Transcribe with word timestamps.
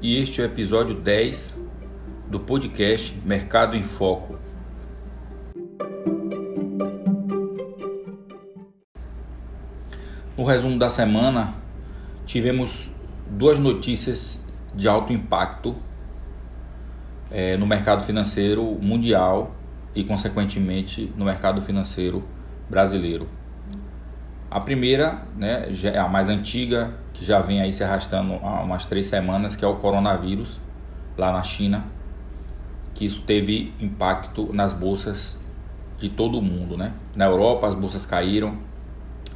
e 0.00 0.16
este 0.16 0.40
é 0.40 0.44
o 0.44 0.46
episódio 0.46 0.94
10 0.94 1.58
do 2.28 2.38
podcast 2.38 3.16
Mercado 3.24 3.74
em 3.74 3.82
Foco. 3.82 4.38
No 10.36 10.44
resumo 10.44 10.78
da 10.78 10.88
semana, 10.88 11.54
tivemos 12.24 12.92
duas 13.28 13.58
notícias 13.58 14.40
de 14.72 14.86
alto 14.86 15.12
impacto 15.12 15.74
é, 17.28 17.56
no 17.56 17.66
mercado 17.66 18.04
financeiro 18.04 18.62
mundial 18.80 19.56
e, 19.96 20.04
consequentemente, 20.04 21.12
no 21.16 21.24
mercado 21.24 21.60
financeiro 21.60 22.22
brasileiro. 22.70 23.26
A 24.50 24.60
primeira, 24.60 25.22
né, 25.36 25.68
é 25.84 25.98
a 25.98 26.08
mais 26.08 26.28
antiga, 26.28 26.94
que 27.12 27.24
já 27.24 27.40
vem 27.40 27.60
aí 27.60 27.72
se 27.72 27.84
arrastando 27.84 28.34
há 28.42 28.62
umas 28.62 28.86
três 28.86 29.06
semanas, 29.06 29.54
que 29.54 29.64
é 29.64 29.68
o 29.68 29.76
coronavírus 29.76 30.60
lá 31.16 31.32
na 31.32 31.42
China, 31.42 31.84
que 32.94 33.04
isso 33.04 33.22
teve 33.22 33.74
impacto 33.78 34.52
nas 34.52 34.72
bolsas 34.72 35.38
de 35.98 36.08
todo 36.08 36.38
o 36.38 36.42
mundo, 36.42 36.76
né? 36.76 36.92
Na 37.16 37.26
Europa 37.26 37.66
as 37.66 37.74
bolsas 37.74 38.06
caíram, 38.06 38.56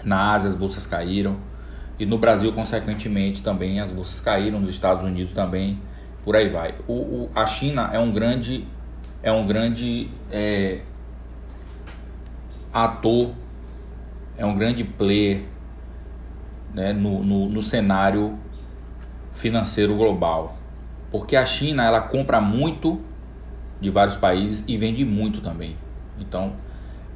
na 0.04 0.32
Ásia 0.32 0.48
as 0.48 0.54
bolsas 0.54 0.86
caíram 0.86 1.36
e 1.98 2.06
no 2.06 2.18
Brasil 2.18 2.52
consequentemente 2.52 3.42
também 3.42 3.80
as 3.80 3.90
bolsas 3.90 4.20
caíram, 4.20 4.60
nos 4.60 4.70
Estados 4.70 5.02
Unidos 5.04 5.32
também, 5.32 5.78
por 6.24 6.36
aí 6.36 6.48
vai. 6.48 6.74
O, 6.88 6.92
o 6.92 7.30
a 7.34 7.44
China 7.46 7.90
é 7.92 7.98
um 7.98 8.12
grande 8.12 8.64
é 9.22 9.30
um 9.30 9.46
grande 9.46 10.08
é, 10.30 10.80
ator, 12.72 13.32
é 14.42 14.46
um 14.46 14.56
grande 14.56 14.82
player 14.82 15.42
né, 16.74 16.92
no, 16.92 17.22
no, 17.22 17.48
no 17.48 17.62
cenário 17.62 18.36
financeiro 19.30 19.94
global. 19.94 20.56
Porque 21.12 21.36
a 21.36 21.46
China 21.46 21.84
ela 21.84 22.00
compra 22.00 22.40
muito 22.40 23.00
de 23.80 23.88
vários 23.88 24.16
países 24.16 24.64
e 24.66 24.76
vende 24.76 25.04
muito 25.04 25.40
também. 25.40 25.76
Então, 26.18 26.54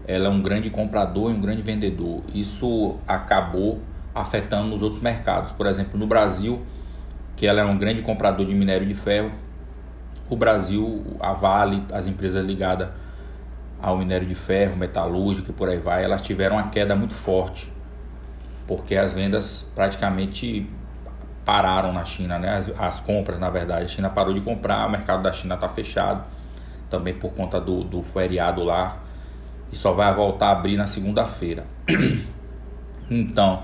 ela 0.07 0.27
é 0.27 0.29
um 0.29 0.41
grande 0.41 0.71
comprador 0.71 1.33
e 1.33 1.35
um 1.35 1.41
grande 1.41 1.63
vendedor. 1.63 2.23
Isso 2.33 2.95
acabou 3.09 3.81
afetando 4.15 4.69
nos 4.69 4.81
outros 4.81 5.03
mercados. 5.03 5.51
Por 5.51 5.67
exemplo, 5.67 5.99
no 5.99 6.07
Brasil, 6.07 6.63
que 7.35 7.45
ela 7.45 7.61
é 7.61 7.65
um 7.65 7.77
grande 7.77 8.03
comprador 8.03 8.47
de 8.47 8.55
minério 8.55 8.87
de 8.87 8.95
ferro, 8.95 9.33
o 10.31 10.37
Brasil, 10.37 11.05
a 11.19 11.33
Vale, 11.33 11.83
as 11.93 12.07
empresas 12.07 12.45
ligadas 12.45 12.89
ao 13.81 13.97
minério 13.97 14.27
de 14.27 14.35
ferro, 14.35 14.77
metalúrgico 14.77 15.51
e 15.51 15.55
por 15.55 15.69
aí 15.69 15.79
vai, 15.79 16.05
elas 16.05 16.23
tiveram 16.23 16.57
uma 16.57 16.69
queda 16.69 16.95
muito 16.97 17.15
forte 17.15 17.77
porque 18.67 18.97
as 18.97 19.13
vendas 19.13 19.71
praticamente 19.75 20.69
pararam 21.45 21.93
na 21.93 22.05
China, 22.05 22.39
né? 22.39 22.57
As, 22.57 22.73
as, 22.79 23.01
compras, 23.01 23.39
na 23.39 23.49
verdade, 23.49 23.85
a 23.85 23.89
China 23.89 24.11
parou 24.11 24.35
de 24.35 24.41
comprar, 24.41 24.87
o 24.87 24.91
mercado 24.91 25.23
da 25.23 25.33
China 25.33 25.55
está 25.55 25.69
fechado, 25.69 26.25
também 26.91 27.15
por 27.15 27.33
conta 27.35 27.61
do, 27.61 27.85
do 27.85 28.03
feriado 28.03 28.65
lá, 28.65 28.99
e 29.71 29.77
só 29.77 29.93
vai 29.93 30.13
voltar 30.13 30.49
a 30.49 30.53
abrir 30.53 30.77
na 30.77 30.87
segunda-feira. 30.87 31.65
então, 33.09 33.63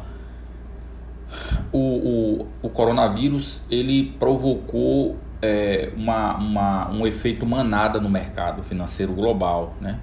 o, 1.72 1.78
o, 1.78 2.48
o, 2.62 2.68
coronavírus 2.68 3.62
ele 3.68 4.14
provocou 4.18 5.16
é, 5.42 5.90
uma, 5.96 6.36
uma, 6.36 6.90
um 6.90 7.04
efeito 7.04 7.44
manada 7.44 8.00
no 8.00 8.08
mercado 8.08 8.62
financeiro 8.62 9.12
global, 9.12 9.74
né? 9.80 9.98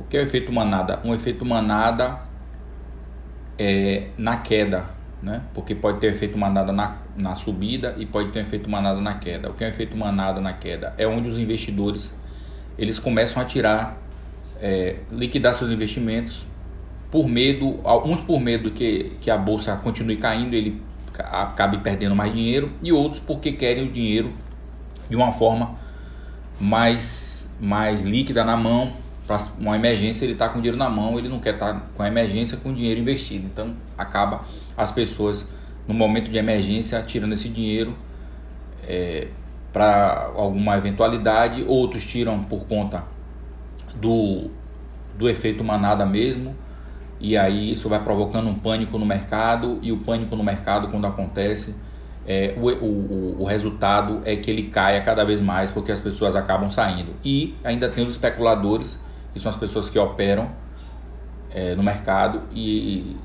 O 0.00 0.04
que 0.04 0.16
é 0.16 0.20
o 0.20 0.22
efeito 0.22 0.52
manada? 0.52 1.00
Um 1.04 1.12
efeito 1.12 1.44
manada 1.44 2.20
é, 3.58 4.06
na 4.16 4.36
queda, 4.36 4.86
né? 5.20 5.42
Porque 5.52 5.74
pode 5.74 5.98
ter 5.98 6.06
efeito 6.06 6.38
manada 6.38 6.72
na, 6.72 6.98
na 7.16 7.34
subida 7.34 7.94
e 7.98 8.06
pode 8.06 8.30
ter 8.30 8.40
efeito 8.40 8.70
manada 8.70 9.00
na 9.00 9.14
queda. 9.14 9.50
O 9.50 9.54
que 9.54 9.64
é 9.64 9.66
o 9.66 9.70
efeito 9.70 9.96
manada 9.96 10.40
na 10.40 10.52
queda? 10.52 10.94
É 10.96 11.06
onde 11.06 11.28
os 11.28 11.36
investidores 11.36 12.14
eles 12.78 12.98
começam 12.98 13.42
a 13.42 13.44
tirar, 13.44 13.98
é, 14.60 14.96
liquidar 15.10 15.52
seus 15.52 15.70
investimentos 15.70 16.46
por 17.10 17.28
medo, 17.28 17.80
alguns 17.82 18.22
por 18.22 18.40
medo 18.40 18.70
que, 18.70 19.16
que 19.20 19.30
a 19.30 19.36
bolsa 19.36 19.76
continue 19.76 20.16
caindo, 20.16 20.54
ele 20.54 20.80
acabe 21.18 21.78
perdendo 21.78 22.14
mais 22.14 22.32
dinheiro, 22.32 22.70
e 22.82 22.92
outros 22.92 23.20
porque 23.20 23.52
querem 23.52 23.88
o 23.88 23.90
dinheiro 23.90 24.32
de 25.10 25.16
uma 25.16 25.32
forma 25.32 25.74
mais, 26.60 27.50
mais 27.60 28.00
líquida 28.00 28.44
na 28.44 28.56
mão, 28.56 28.92
para 29.26 29.38
uma 29.58 29.76
emergência, 29.76 30.24
ele 30.24 30.32
está 30.32 30.48
com 30.48 30.56
dinheiro 30.56 30.76
na 30.76 30.88
mão, 30.88 31.18
ele 31.18 31.28
não 31.28 31.38
quer 31.38 31.54
estar 31.54 31.74
tá 31.74 31.82
com 31.94 32.02
a 32.02 32.08
emergência 32.08 32.56
com 32.56 32.72
dinheiro 32.72 32.98
investido. 33.00 33.46
Então, 33.46 33.76
acaba 33.98 34.42
as 34.76 34.90
pessoas, 34.90 35.46
no 35.86 35.94
momento 35.94 36.30
de 36.30 36.38
emergência, 36.38 37.00
tirando 37.02 37.32
esse 37.32 37.48
dinheiro 37.48 37.94
é, 38.82 39.28
para 39.72 40.30
alguma 40.34 40.76
eventualidade, 40.76 41.64
outros 41.66 42.04
tiram 42.04 42.42
por 42.42 42.66
conta 42.66 43.04
do, 43.94 44.50
do 45.16 45.28
efeito 45.28 45.62
manada 45.62 46.04
mesmo, 46.04 46.56
e 47.20 47.36
aí 47.36 47.72
isso 47.72 47.88
vai 47.88 48.02
provocando 48.02 48.48
um 48.48 48.54
pânico 48.54 48.98
no 48.98 49.06
mercado, 49.06 49.78
e 49.82 49.92
o 49.92 49.98
pânico 49.98 50.34
no 50.34 50.42
mercado, 50.42 50.88
quando 50.88 51.06
acontece, 51.06 51.76
é, 52.32 52.54
o, 52.56 52.68
o, 52.68 53.42
o 53.42 53.44
resultado 53.44 54.22
é 54.24 54.36
que 54.36 54.48
ele 54.48 54.68
caia 54.68 55.00
cada 55.00 55.24
vez 55.24 55.40
mais 55.40 55.68
porque 55.68 55.90
as 55.90 56.00
pessoas 56.00 56.36
acabam 56.36 56.70
saindo. 56.70 57.16
E 57.24 57.56
ainda 57.64 57.88
tem 57.88 58.04
os 58.04 58.10
especuladores 58.10 59.00
que 59.32 59.40
são 59.40 59.50
as 59.50 59.56
pessoas 59.56 59.90
que 59.90 59.98
operam 59.98 60.48
é, 61.50 61.74
no 61.74 61.82
mercado 61.82 62.42
e, 62.52 63.16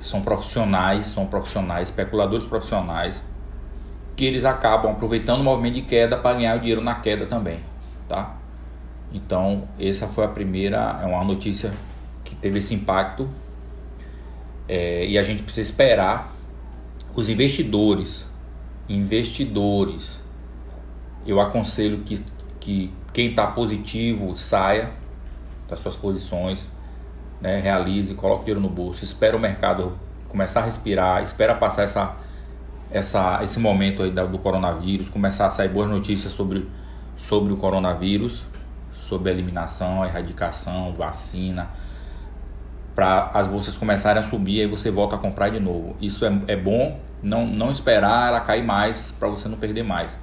são 0.00 0.22
profissionais, 0.22 1.08
são 1.08 1.26
profissionais, 1.26 1.88
especuladores 1.88 2.46
profissionais, 2.46 3.22
que 4.16 4.24
eles 4.24 4.46
acabam 4.46 4.92
aproveitando 4.92 5.40
o 5.40 5.44
movimento 5.44 5.74
de 5.74 5.82
queda 5.82 6.16
para 6.16 6.38
ganhar 6.38 6.56
o 6.56 6.60
dinheiro 6.60 6.80
na 6.80 6.94
queda 6.94 7.26
também, 7.26 7.60
tá? 8.08 8.34
Então, 9.12 9.68
essa 9.78 10.08
foi 10.08 10.24
a 10.24 10.28
primeira, 10.28 11.00
é 11.02 11.04
uma 11.04 11.22
notícia 11.22 11.70
que 12.24 12.34
teve 12.34 12.60
esse 12.60 12.74
impacto 12.74 13.28
é, 14.66 15.06
e 15.06 15.18
a 15.18 15.22
gente 15.22 15.42
precisa 15.42 15.68
esperar 15.68 16.32
os 17.14 17.28
investidores, 17.28 18.27
investidores, 18.88 20.20
eu 21.26 21.40
aconselho 21.40 21.98
que, 21.98 22.24
que 22.58 22.92
quem 23.12 23.30
está 23.30 23.46
positivo 23.46 24.36
saia, 24.36 24.90
das 25.68 25.78
suas 25.80 25.96
posições, 25.96 26.66
né? 27.40 27.60
realize, 27.60 28.14
coloque 28.14 28.44
dinheiro 28.44 28.60
no 28.60 28.68
bolso, 28.68 29.04
espera 29.04 29.36
o 29.36 29.40
mercado 29.40 29.92
começar 30.28 30.60
a 30.60 30.64
respirar, 30.64 31.22
espera 31.22 31.54
passar 31.54 31.82
essa, 31.82 32.16
essa, 32.90 33.42
esse 33.42 33.58
momento 33.58 34.02
aí 34.02 34.10
do 34.10 34.38
coronavírus, 34.38 35.08
começar 35.08 35.46
a 35.46 35.50
sair 35.50 35.68
boas 35.68 35.88
notícias 35.88 36.32
sobre, 36.32 36.68
sobre 37.16 37.52
o 37.52 37.56
coronavírus, 37.56 38.44
sobre 38.92 39.30
a 39.30 39.32
eliminação, 39.32 40.02
a 40.02 40.06
erradicação, 40.06 40.92
vacina, 40.92 41.70
para 42.98 43.30
as 43.32 43.46
bolsas 43.46 43.76
começarem 43.76 44.18
a 44.18 44.24
subir, 44.24 44.62
aí 44.62 44.66
você 44.66 44.90
volta 44.90 45.14
a 45.14 45.18
comprar 45.18 45.50
de 45.50 45.60
novo. 45.60 45.94
Isso 46.00 46.24
é, 46.24 46.32
é 46.48 46.56
bom, 46.56 46.98
não, 47.22 47.46
não 47.46 47.70
esperar 47.70 48.30
ela 48.30 48.40
cair 48.40 48.64
mais 48.64 49.12
para 49.12 49.28
você 49.28 49.48
não 49.48 49.56
perder 49.56 49.84
mais 49.84 50.18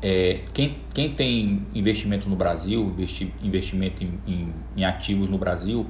é, 0.00 0.42
quem, 0.52 0.78
quem 0.94 1.12
tem 1.12 1.66
investimento 1.74 2.28
no 2.28 2.36
Brasil, 2.36 2.82
investi, 2.82 3.32
investimento 3.42 4.02
em, 4.02 4.20
em, 4.26 4.54
em, 4.76 4.84
ativos 4.84 5.28
no 5.28 5.38
Brasil, 5.38 5.86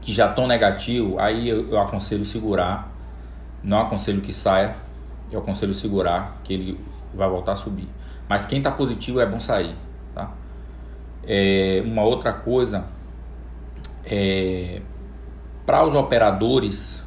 que 0.00 0.12
já 0.12 0.28
estão 0.28 0.46
negativo, 0.46 1.18
aí 1.18 1.48
eu, 1.48 1.68
eu, 1.68 1.80
aconselho 1.80 2.24
segurar. 2.24 2.92
Não 3.62 3.80
aconselho 3.80 4.20
que 4.20 4.32
saia, 4.32 4.76
eu 5.32 5.40
aconselho 5.40 5.74
segurar, 5.74 6.40
que 6.44 6.52
ele 6.52 6.80
vai 7.12 7.28
voltar 7.28 7.52
a 7.52 7.56
subir. 7.56 7.88
Mas 8.28 8.46
quem 8.46 8.58
está 8.58 8.70
positivo 8.70 9.20
é 9.20 9.26
bom 9.26 9.40
sair. 9.40 9.74
Tá? 10.14 10.32
É, 11.24 11.82
uma 11.84 12.02
outra 12.02 12.32
coisa, 12.32 12.84
é, 14.10 14.80
para 15.66 15.84
os 15.84 15.94
operadores, 15.94 17.02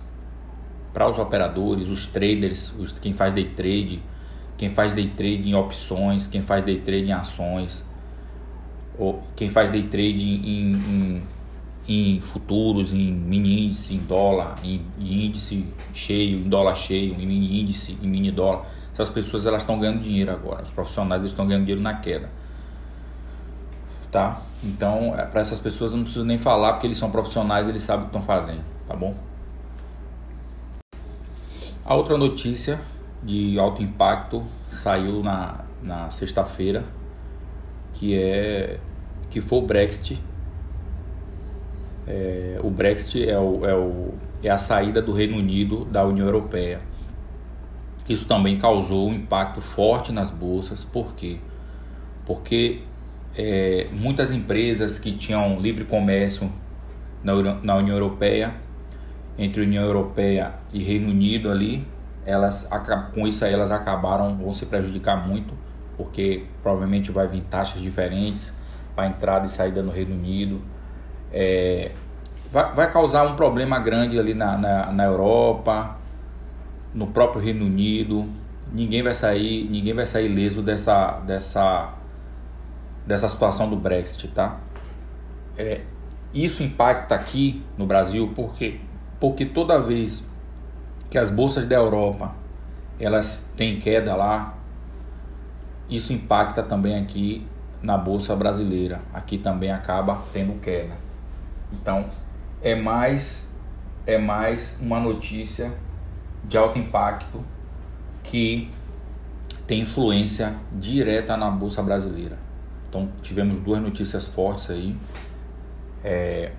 para 0.93 1.09
os 1.09 1.17
operadores, 1.17 1.89
os 1.89 2.05
traders, 2.05 2.73
os, 2.77 2.91
quem 2.91 3.13
faz 3.13 3.33
day 3.33 3.45
trade, 3.45 4.03
quem 4.57 4.69
faz 4.69 4.93
day 4.93 5.07
trade 5.07 5.49
em 5.49 5.55
opções, 5.55 6.27
quem 6.27 6.41
faz 6.41 6.63
day 6.63 6.79
trade 6.79 7.05
em 7.05 7.13
ações, 7.13 7.83
ou 8.97 9.23
quem 9.35 9.49
faz 9.49 9.71
day 9.71 9.83
trade 9.83 10.29
em, 10.29 10.73
em, 10.73 11.23
em 11.87 12.19
futuros, 12.19 12.93
em 12.93 13.11
mini 13.11 13.65
índice, 13.65 13.95
em 13.95 13.99
dólar, 13.99 14.55
em, 14.63 14.81
em, 14.99 15.25
índice 15.25 15.65
cheio, 15.93 16.39
em 16.39 16.47
dólar 16.47 16.75
cheio, 16.75 17.15
em 17.15 17.25
mini 17.25 17.61
índice, 17.61 17.97
em 18.01 18.07
mini 18.07 18.31
dólar. 18.31 18.67
Essas 18.93 19.09
pessoas 19.09 19.45
elas 19.45 19.63
estão 19.63 19.79
ganhando 19.79 20.01
dinheiro 20.01 20.31
agora, 20.31 20.63
os 20.63 20.71
profissionais 20.71 21.23
estão 21.23 21.47
ganhando 21.47 21.63
dinheiro 21.63 21.81
na 21.81 21.95
queda. 21.95 22.29
Tá? 24.11 24.41
Então, 24.61 25.15
é, 25.17 25.25
para 25.25 25.39
essas 25.39 25.59
pessoas 25.59 25.91
eu 25.91 25.97
não 25.97 26.03
preciso 26.03 26.25
nem 26.25 26.37
falar 26.37 26.73
porque 26.73 26.85
eles 26.85 26.97
são 26.97 27.09
profissionais, 27.09 27.67
eles 27.69 27.81
sabem 27.81 28.05
o 28.05 28.09
que 28.09 28.17
estão 28.17 28.21
fazendo, 28.21 28.63
tá 28.85 28.95
bom? 28.95 29.15
A 31.85 31.95
outra 31.95 32.17
notícia 32.17 32.81
de 33.23 33.57
alto 33.57 33.81
impacto 33.81 34.43
saiu 34.69 35.23
na, 35.23 35.61
na 35.81 36.09
sexta-feira, 36.09 36.83
que 37.93 38.15
é 38.15 38.79
que 39.29 39.39
foi 39.39 39.59
o 39.59 39.61
Brexit. 39.61 40.21
É, 42.05 42.59
o 42.61 42.69
Brexit 42.69 43.27
é, 43.27 43.39
o, 43.39 43.65
é, 43.65 43.73
o, 43.73 44.13
é 44.43 44.49
a 44.49 44.57
saída 44.57 45.01
do 45.01 45.13
Reino 45.13 45.37
Unido 45.37 45.85
da 45.85 46.05
União 46.05 46.25
Europeia. 46.25 46.81
Isso 48.07 48.27
também 48.27 48.57
causou 48.57 49.09
um 49.09 49.13
impacto 49.13 49.61
forte 49.61 50.11
nas 50.11 50.29
bolsas. 50.29 50.83
Por 50.83 51.13
quê? 51.15 51.39
Porque 52.25 52.81
é, 53.35 53.87
muitas 53.91 54.31
empresas 54.31 54.99
que 54.99 55.11
tinham 55.11 55.59
livre 55.59 55.85
comércio 55.85 56.51
na, 57.23 57.33
na 57.61 57.75
União 57.77 57.95
Europeia, 57.95 58.53
entre 59.37 59.61
União 59.61 59.83
Europeia 59.83 60.53
e 60.73 60.83
Reino 60.83 61.09
Unido 61.09 61.49
ali, 61.49 61.85
elas 62.25 62.69
com 63.13 63.27
isso 63.27 63.43
aí 63.43 63.53
elas 63.53 63.71
acabaram 63.71 64.37
vão 64.37 64.53
se 64.53 64.65
prejudicar 64.65 65.27
muito, 65.27 65.53
porque 65.97 66.45
provavelmente 66.61 67.11
vai 67.11 67.27
vir 67.27 67.41
taxas 67.41 67.81
diferentes 67.81 68.53
para 68.95 69.07
entrada 69.07 69.45
e 69.45 69.49
saída 69.49 69.81
no 69.81 69.91
Reino 69.91 70.13
Unido. 70.13 70.61
É, 71.31 71.91
vai, 72.51 72.73
vai 72.73 72.91
causar 72.91 73.23
um 73.23 73.35
problema 73.35 73.79
grande 73.79 74.19
ali 74.19 74.33
na, 74.33 74.57
na, 74.57 74.91
na 74.91 75.03
Europa, 75.05 75.97
no 76.93 77.07
próprio 77.07 77.41
Reino 77.41 77.65
Unido. 77.65 78.27
Ninguém 78.71 79.01
vai 79.01 79.13
sair, 79.13 79.67
ninguém 79.69 79.93
vai 79.93 80.05
sair 80.05 80.27
leso 80.27 80.61
dessa, 80.61 81.19
dessa, 81.21 81.93
dessa 83.05 83.27
situação 83.27 83.69
do 83.69 83.75
Brexit, 83.75 84.27
tá? 84.29 84.59
É, 85.57 85.81
isso 86.33 86.63
impacta 86.63 87.15
aqui 87.15 87.63
no 87.77 87.85
Brasil 87.85 88.31
porque, 88.35 88.79
porque 89.19 89.45
toda 89.45 89.79
vez 89.81 90.23
que 91.09 91.17
as 91.17 91.29
bolsas 91.29 91.65
da 91.65 91.75
Europa 91.75 92.33
elas 92.99 93.51
têm 93.55 93.79
queda 93.79 94.15
lá, 94.15 94.55
isso 95.89 96.13
impacta 96.13 96.63
também 96.63 96.95
aqui 96.95 97.45
na 97.81 97.97
bolsa 97.97 98.35
brasileira. 98.35 99.01
Aqui 99.13 99.37
também 99.37 99.71
acaba 99.71 100.21
tendo 100.31 100.59
queda. 100.61 100.95
Então, 101.73 102.05
é 102.61 102.75
mais 102.75 103.51
é 104.05 104.17
mais 104.17 104.79
uma 104.81 104.99
notícia 104.99 105.71
de 106.43 106.57
alto 106.57 106.77
impacto 106.79 107.43
que 108.23 108.71
tem 109.67 109.81
influência 109.81 110.55
direta 110.73 111.37
na 111.37 111.49
bolsa 111.49 111.81
brasileira. 111.81 112.37
Então 112.91 113.07
tivemos 113.21 113.61
duas 113.61 113.79
notícias 113.79 114.27
fortes 114.27 114.69
aí, 114.69 114.97
é, 116.03 116.51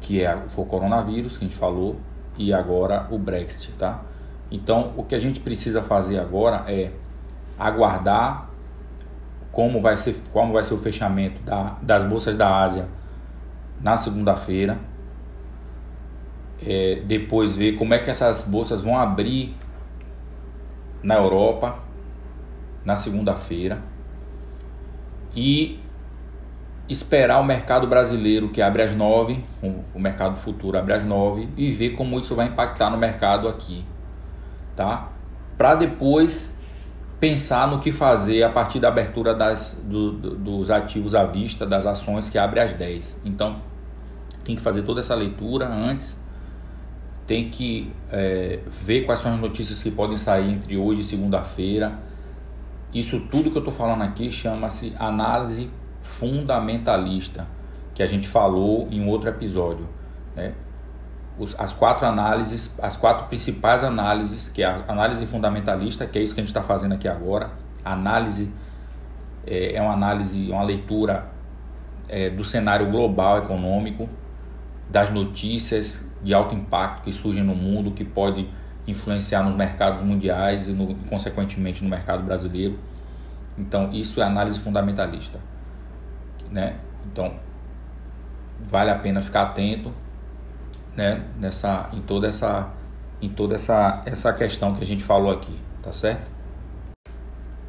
que 0.00 0.24
é 0.24 0.34
foi 0.46 0.64
o 0.64 0.66
coronavírus 0.66 1.36
que 1.36 1.44
a 1.44 1.46
gente 1.46 1.58
falou 1.58 1.96
e 2.38 2.50
agora 2.50 3.06
o 3.10 3.18
Brexit, 3.18 3.72
tá? 3.72 4.00
Então 4.50 4.94
o 4.96 5.04
que 5.04 5.14
a 5.14 5.18
gente 5.18 5.40
precisa 5.40 5.82
fazer 5.82 6.18
agora 6.18 6.64
é 6.66 6.92
aguardar 7.58 8.48
como 9.52 9.82
vai 9.82 9.98
ser 9.98 10.16
como 10.32 10.54
vai 10.54 10.64
ser 10.64 10.72
o 10.72 10.78
fechamento 10.78 11.42
da, 11.42 11.76
das 11.82 12.04
bolsas 12.04 12.34
da 12.36 12.62
Ásia 12.62 12.88
na 13.82 13.98
segunda-feira 13.98 14.78
é, 16.66 17.02
depois 17.04 17.54
ver 17.54 17.76
como 17.76 17.92
é 17.92 17.98
que 17.98 18.10
essas 18.10 18.44
bolsas 18.44 18.82
vão 18.82 18.98
abrir 18.98 19.54
na 21.02 21.16
Europa 21.16 21.80
na 22.82 22.96
segunda-feira 22.96 23.92
e 25.34 25.80
esperar 26.88 27.40
o 27.40 27.44
mercado 27.44 27.86
brasileiro 27.86 28.50
que 28.50 28.60
abre 28.60 28.82
às 28.82 28.94
nove, 28.94 29.42
o 29.94 29.98
mercado 29.98 30.36
futuro 30.36 30.76
abre 30.78 30.92
às 30.92 31.04
nove 31.04 31.48
e 31.56 31.70
ver 31.70 31.90
como 31.90 32.18
isso 32.18 32.34
vai 32.34 32.46
impactar 32.46 32.90
no 32.90 32.98
mercado 32.98 33.48
aqui, 33.48 33.84
tá? 34.76 35.08
Para 35.56 35.74
depois 35.74 36.58
pensar 37.18 37.68
no 37.68 37.78
que 37.78 37.90
fazer 37.90 38.42
a 38.42 38.50
partir 38.50 38.80
da 38.80 38.88
abertura 38.88 39.34
das, 39.34 39.82
do, 39.84 40.12
do, 40.12 40.36
dos 40.36 40.70
ativos 40.70 41.14
à 41.14 41.24
vista, 41.24 41.64
das 41.64 41.86
ações 41.86 42.28
que 42.28 42.36
abre 42.36 42.60
às 42.60 42.74
10. 42.74 43.22
Então, 43.24 43.62
tem 44.44 44.54
que 44.54 44.60
fazer 44.60 44.82
toda 44.82 45.00
essa 45.00 45.14
leitura 45.14 45.66
antes 45.66 46.22
tem 47.26 47.48
que 47.48 47.90
é, 48.10 48.60
ver 48.66 49.02
quais 49.02 49.20
são 49.20 49.34
as 49.34 49.40
notícias 49.40 49.82
que 49.82 49.90
podem 49.90 50.18
sair 50.18 50.50
entre 50.50 50.76
hoje 50.76 51.00
e 51.00 51.04
segunda-feira. 51.04 51.98
Isso 52.94 53.20
tudo 53.28 53.50
que 53.50 53.56
eu 53.56 53.60
estou 53.60 53.74
falando 53.74 54.02
aqui 54.02 54.30
chama-se 54.30 54.94
análise 54.98 55.68
fundamentalista, 56.00 57.48
que 57.92 58.02
a 58.02 58.06
gente 58.06 58.28
falou 58.28 58.86
em 58.90 59.04
outro 59.08 59.28
episódio. 59.28 59.88
Né? 60.36 60.54
Os, 61.36 61.58
as 61.58 61.74
quatro 61.74 62.06
análises, 62.06 62.78
as 62.80 62.96
quatro 62.96 63.26
principais 63.26 63.82
análises, 63.82 64.48
que 64.48 64.62
é 64.62 64.66
a 64.66 64.84
análise 64.86 65.26
fundamentalista, 65.26 66.06
que 66.06 66.20
é 66.20 66.22
isso 66.22 66.34
que 66.34 66.40
a 66.40 66.44
gente 66.44 66.50
está 66.50 66.62
fazendo 66.62 66.92
aqui 66.92 67.08
agora. 67.08 67.50
A 67.84 67.92
análise 67.92 68.52
é, 69.44 69.74
é 69.74 69.82
uma 69.82 69.92
análise, 69.92 70.48
uma 70.52 70.62
leitura 70.62 71.26
é, 72.08 72.30
do 72.30 72.44
cenário 72.44 72.88
global 72.92 73.38
econômico, 73.38 74.08
das 74.88 75.10
notícias 75.10 76.08
de 76.22 76.32
alto 76.32 76.54
impacto 76.54 77.02
que 77.02 77.12
surgem 77.12 77.42
no 77.42 77.56
mundo, 77.56 77.90
que 77.90 78.04
pode 78.04 78.48
influenciar 78.86 79.42
nos 79.42 79.54
mercados 79.54 80.02
mundiais 80.02 80.68
e, 80.68 80.72
no, 80.72 80.94
consequentemente, 81.08 81.82
no 81.82 81.90
mercado 81.90 82.22
brasileiro. 82.22 82.78
Então, 83.56 83.90
isso 83.92 84.20
é 84.20 84.24
análise 84.24 84.58
fundamentalista. 84.58 85.40
Né? 86.50 86.76
Então, 87.06 87.34
vale 88.60 88.90
a 88.90 88.98
pena 88.98 89.20
ficar 89.20 89.42
atento 89.42 89.92
né? 90.96 91.24
Nessa, 91.38 91.88
em 91.92 92.00
toda, 92.00 92.28
essa, 92.28 92.70
em 93.20 93.28
toda 93.28 93.56
essa, 93.56 94.02
essa 94.06 94.32
questão 94.32 94.74
que 94.74 94.82
a 94.82 94.86
gente 94.86 95.02
falou 95.02 95.32
aqui, 95.32 95.58
tá 95.82 95.92
certo? 95.92 96.30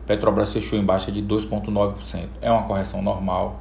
Petrobras 0.06 0.52
fechou 0.52 0.78
em 0.78 0.84
baixa 0.84 1.11
de 1.11 1.22
2,9%. 1.22 2.28
É 2.40 2.50
uma 2.50 2.64
correção 2.64 3.00
normal, 3.00 3.61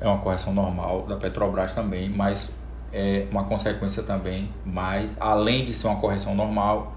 é 0.00 0.06
uma 0.06 0.18
correção 0.18 0.52
normal 0.52 1.06
da 1.06 1.16
Petrobras 1.16 1.72
também, 1.72 2.08
mas 2.08 2.50
é 2.92 3.26
uma 3.30 3.44
consequência 3.44 4.02
também, 4.02 4.50
mas 4.64 5.16
além 5.20 5.64
de 5.64 5.72
ser 5.72 5.86
uma 5.86 5.96
correção 5.96 6.34
normal, 6.34 6.94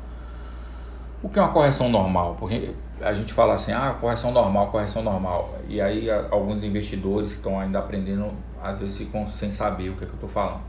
o 1.21 1.29
que 1.29 1.39
é 1.39 1.41
uma 1.41 1.51
correção 1.51 1.89
normal? 1.89 2.35
Porque 2.39 2.73
a 3.01 3.13
gente 3.13 3.33
fala 3.33 3.53
assim, 3.53 3.71
ah, 3.71 3.95
correção 3.99 4.31
normal, 4.31 4.67
correção 4.67 5.01
normal. 5.01 5.53
E 5.67 5.79
aí 5.79 6.09
alguns 6.09 6.63
investidores 6.63 7.31
que 7.31 7.37
estão 7.37 7.59
ainda 7.59 7.79
aprendendo, 7.79 8.31
às 8.63 8.79
vezes 8.79 8.97
ficam 8.97 9.27
sem 9.27 9.51
saber 9.51 9.89
o 9.89 9.95
que, 9.95 10.05
é 10.05 10.07
que 10.07 10.13
eu 10.13 10.15
estou 10.15 10.29
falando. 10.29 10.61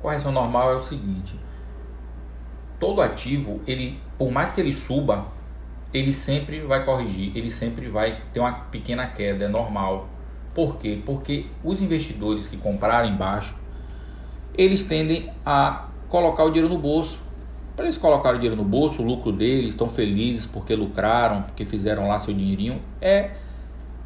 Correção 0.00 0.30
normal 0.30 0.72
é 0.72 0.76
o 0.76 0.80
seguinte: 0.80 1.38
todo 2.78 3.02
ativo, 3.02 3.60
ele, 3.66 4.00
por 4.16 4.30
mais 4.30 4.52
que 4.52 4.60
ele 4.60 4.72
suba, 4.72 5.26
ele 5.92 6.12
sempre 6.12 6.60
vai 6.60 6.84
corrigir, 6.84 7.36
ele 7.36 7.50
sempre 7.50 7.88
vai 7.88 8.22
ter 8.32 8.40
uma 8.40 8.52
pequena 8.52 9.06
queda, 9.08 9.46
é 9.46 9.48
normal. 9.48 10.08
Por 10.54 10.76
quê? 10.76 11.02
Porque 11.04 11.46
os 11.64 11.82
investidores 11.82 12.46
que 12.46 12.56
compraram 12.56 13.08
embaixo, 13.08 13.56
eles 14.56 14.84
tendem 14.84 15.32
a 15.44 15.88
colocar 16.08 16.44
o 16.44 16.50
dinheiro 16.50 16.72
no 16.72 16.78
bolso. 16.78 17.20
Para 17.74 17.86
eles 17.86 17.98
colocarem 17.98 18.38
o 18.38 18.40
dinheiro 18.40 18.62
no 18.62 18.68
bolso, 18.68 19.02
o 19.02 19.04
lucro 19.04 19.32
deles, 19.32 19.70
estão 19.70 19.88
felizes 19.88 20.46
porque 20.46 20.76
lucraram, 20.76 21.42
porque 21.42 21.64
fizeram 21.64 22.06
lá 22.06 22.18
seu 22.20 22.32
dinheirinho, 22.32 22.80
é 23.00 23.32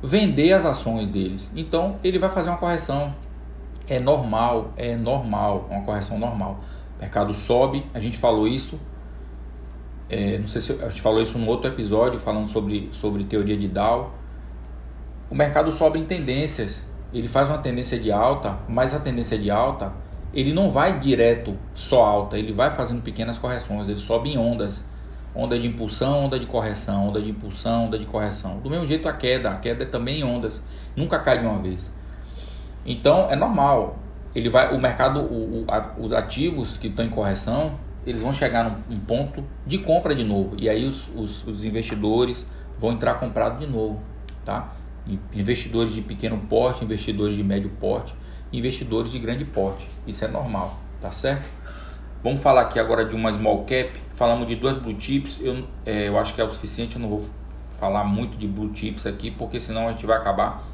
vender 0.03 0.53
as 0.53 0.65
ações 0.65 1.09
deles. 1.09 1.51
Então 1.57 1.97
ele 2.03 2.19
vai 2.19 2.29
fazer 2.29 2.51
uma 2.51 2.59
correção. 2.59 3.15
É 3.87 3.99
normal, 3.99 4.73
é 4.77 4.97
normal, 4.97 5.67
uma 5.71 5.83
correção 5.83 6.19
normal. 6.19 6.61
O 6.97 7.01
mercado 7.01 7.33
sobe, 7.33 7.87
a 7.95 8.01
gente 8.01 8.19
falou 8.19 8.47
isso. 8.47 8.79
É, 10.11 10.39
não 10.39 10.49
sei 10.49 10.61
se 10.61 10.73
a 10.73 10.89
gente 10.89 11.01
falou 11.01 11.21
isso 11.21 11.39
num 11.39 11.47
outro 11.47 11.69
episódio 11.69 12.19
falando 12.19 12.47
sobre, 12.47 12.89
sobre 12.93 13.25
teoria 13.25 13.57
de 13.57 13.69
Dow. 13.69 14.13
O 15.31 15.35
mercado 15.35 15.73
sobe 15.73 15.99
em 15.99 16.05
tendências. 16.05 16.83
Ele 17.13 17.29
faz 17.29 17.49
uma 17.49 17.59
tendência 17.59 17.99
de 17.99 18.13
alta, 18.13 18.59
mas 18.69 18.95
a 18.95 19.01
tendência 19.01 19.39
de 19.39 19.51
alta 19.51 19.93
ele 20.33 20.53
não 20.53 20.71
vai 20.71 21.01
direto 21.01 21.57
só 21.75 22.05
alta, 22.05 22.39
ele 22.39 22.53
vai 22.53 22.71
fazendo 22.71 23.03
pequenas 23.03 23.39
correções, 23.39 23.89
ele 23.89 23.99
sobe 23.99 24.31
em 24.31 24.39
ondas. 24.39 24.85
Onda 25.41 25.57
de 25.57 25.69
impulsão, 25.69 26.25
onda 26.25 26.39
de 26.39 26.47
correção, 26.47 27.09
onda 27.09 27.23
de 27.23 27.31
impulsão, 27.31 27.87
onda 27.87 27.97
de 27.99 28.05
correção. 28.05 28.59
Do 28.59 28.69
mesmo 28.69 28.87
jeito 28.87 29.09
a 29.09 29.13
queda, 29.13 29.51
a 29.51 29.57
queda 29.57 29.85
é 29.85 29.87
também 29.87 30.25
ondas, 30.25 30.61
nunca 30.97 31.19
cai 31.21 31.39
de 31.39 31.47
uma 31.47 31.59
vez. 31.61 31.93
Então 32.85 33.31
é 33.31 33.37
normal. 33.37 34.01
Ele 34.35 34.51
vai, 34.51 34.75
o 34.75 34.81
mercado, 34.81 35.21
o, 35.21 35.63
o, 35.63 35.65
a, 35.69 35.95
os 35.97 36.13
ativos 36.13 36.77
que 36.77 36.89
estão 36.89 37.05
em 37.05 37.09
correção, 37.09 37.79
eles 38.05 38.21
vão 38.21 38.33
chegar 38.33 38.65
num, 38.65 38.97
num 38.97 39.01
ponto 39.01 39.45
de 39.65 39.79
compra 39.79 40.13
de 40.13 40.25
novo. 40.25 40.57
E 40.59 40.69
aí 40.69 40.85
os, 40.85 41.09
os, 41.15 41.47
os 41.47 41.65
investidores 41.65 42.45
vão 42.77 42.93
entrar 42.93 43.15
comprado 43.15 43.61
de 43.61 43.71
novo, 43.71 44.03
tá? 44.45 44.75
Investidores 45.33 45.95
de 45.95 46.03
pequeno 46.03 46.37
porte, 46.49 46.85
investidores 46.85 47.37
de 47.37 47.45
médio 47.45 47.71
porte 47.81 48.13
investidores 48.53 49.13
de 49.13 49.19
grande 49.19 49.45
porte. 49.45 49.87
Isso 50.07 50.25
é 50.25 50.29
normal, 50.29 50.79
tá 51.01 51.13
certo? 51.13 51.49
Vamos 52.23 52.43
falar 52.43 52.63
aqui 52.63 52.81
agora 52.81 53.05
de 53.05 53.15
uma 53.15 53.33
small 53.33 53.65
cap. 53.65 53.93
Falamos 54.15 54.47
de 54.49 54.57
duas 54.57 54.77
blue 54.77 54.99
chips. 54.99 55.39
Eu, 55.41 55.65
é, 55.87 56.09
eu 56.09 56.19
acho 56.19 56.35
que 56.35 56.41
é 56.41 56.45
o 56.45 56.51
suficiente. 56.51 56.97
Eu 56.97 57.03
não 57.03 57.09
vou 57.09 57.29
falar 57.73 58.03
muito 58.03 58.37
de 58.37 58.49
blue 58.49 58.75
chips 58.75 59.07
aqui, 59.07 59.31
porque 59.31 59.61
senão 59.61 59.87
a 59.87 59.93
gente 59.93 60.05
vai 60.05 60.17
acabar 60.19 60.65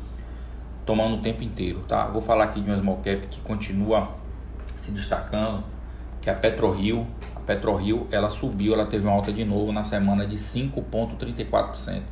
tomando 0.86 1.16
o 1.16 1.18
tempo 1.20 1.42
inteiro, 1.42 1.80
tá? 1.86 2.06
Vou 2.06 2.20
falar 2.20 2.44
aqui 2.44 2.60
de 2.60 2.70
uma 2.70 2.76
small 2.78 2.96
cap 2.96 3.26
que 3.26 3.40
continua 3.40 4.08
se 4.78 4.90
destacando, 4.90 5.62
que 6.22 6.30
é 6.30 6.32
a 6.32 6.36
PetroRio. 6.36 7.06
A 7.36 7.40
PetroRio, 7.40 8.06
ela 8.10 8.30
subiu, 8.30 8.72
ela 8.72 8.86
teve 8.86 9.06
uma 9.06 9.14
alta 9.14 9.30
de 9.30 9.44
novo 9.44 9.70
na 9.70 9.84
semana 9.84 10.26
de 10.26 10.36
5.34%. 10.36 12.02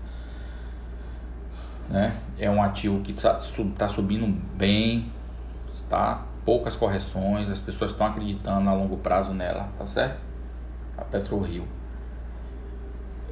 Né? 1.88 2.14
É 2.38 2.50
um 2.50 2.62
ativo 2.62 3.00
que 3.00 3.12
está 3.12 3.38
tá 3.78 3.88
subindo 3.88 4.26
bem, 4.56 5.06
tá? 5.88 6.22
Poucas 6.44 6.74
correções, 6.76 7.48
as 7.48 7.60
pessoas 7.60 7.92
estão 7.92 8.06
acreditando 8.06 8.68
a 8.68 8.74
longo 8.74 8.96
prazo 8.96 9.32
nela, 9.32 9.68
tá 9.78 9.86
certo? 9.86 10.20
A 10.98 11.04
PetroRio. 11.04 11.64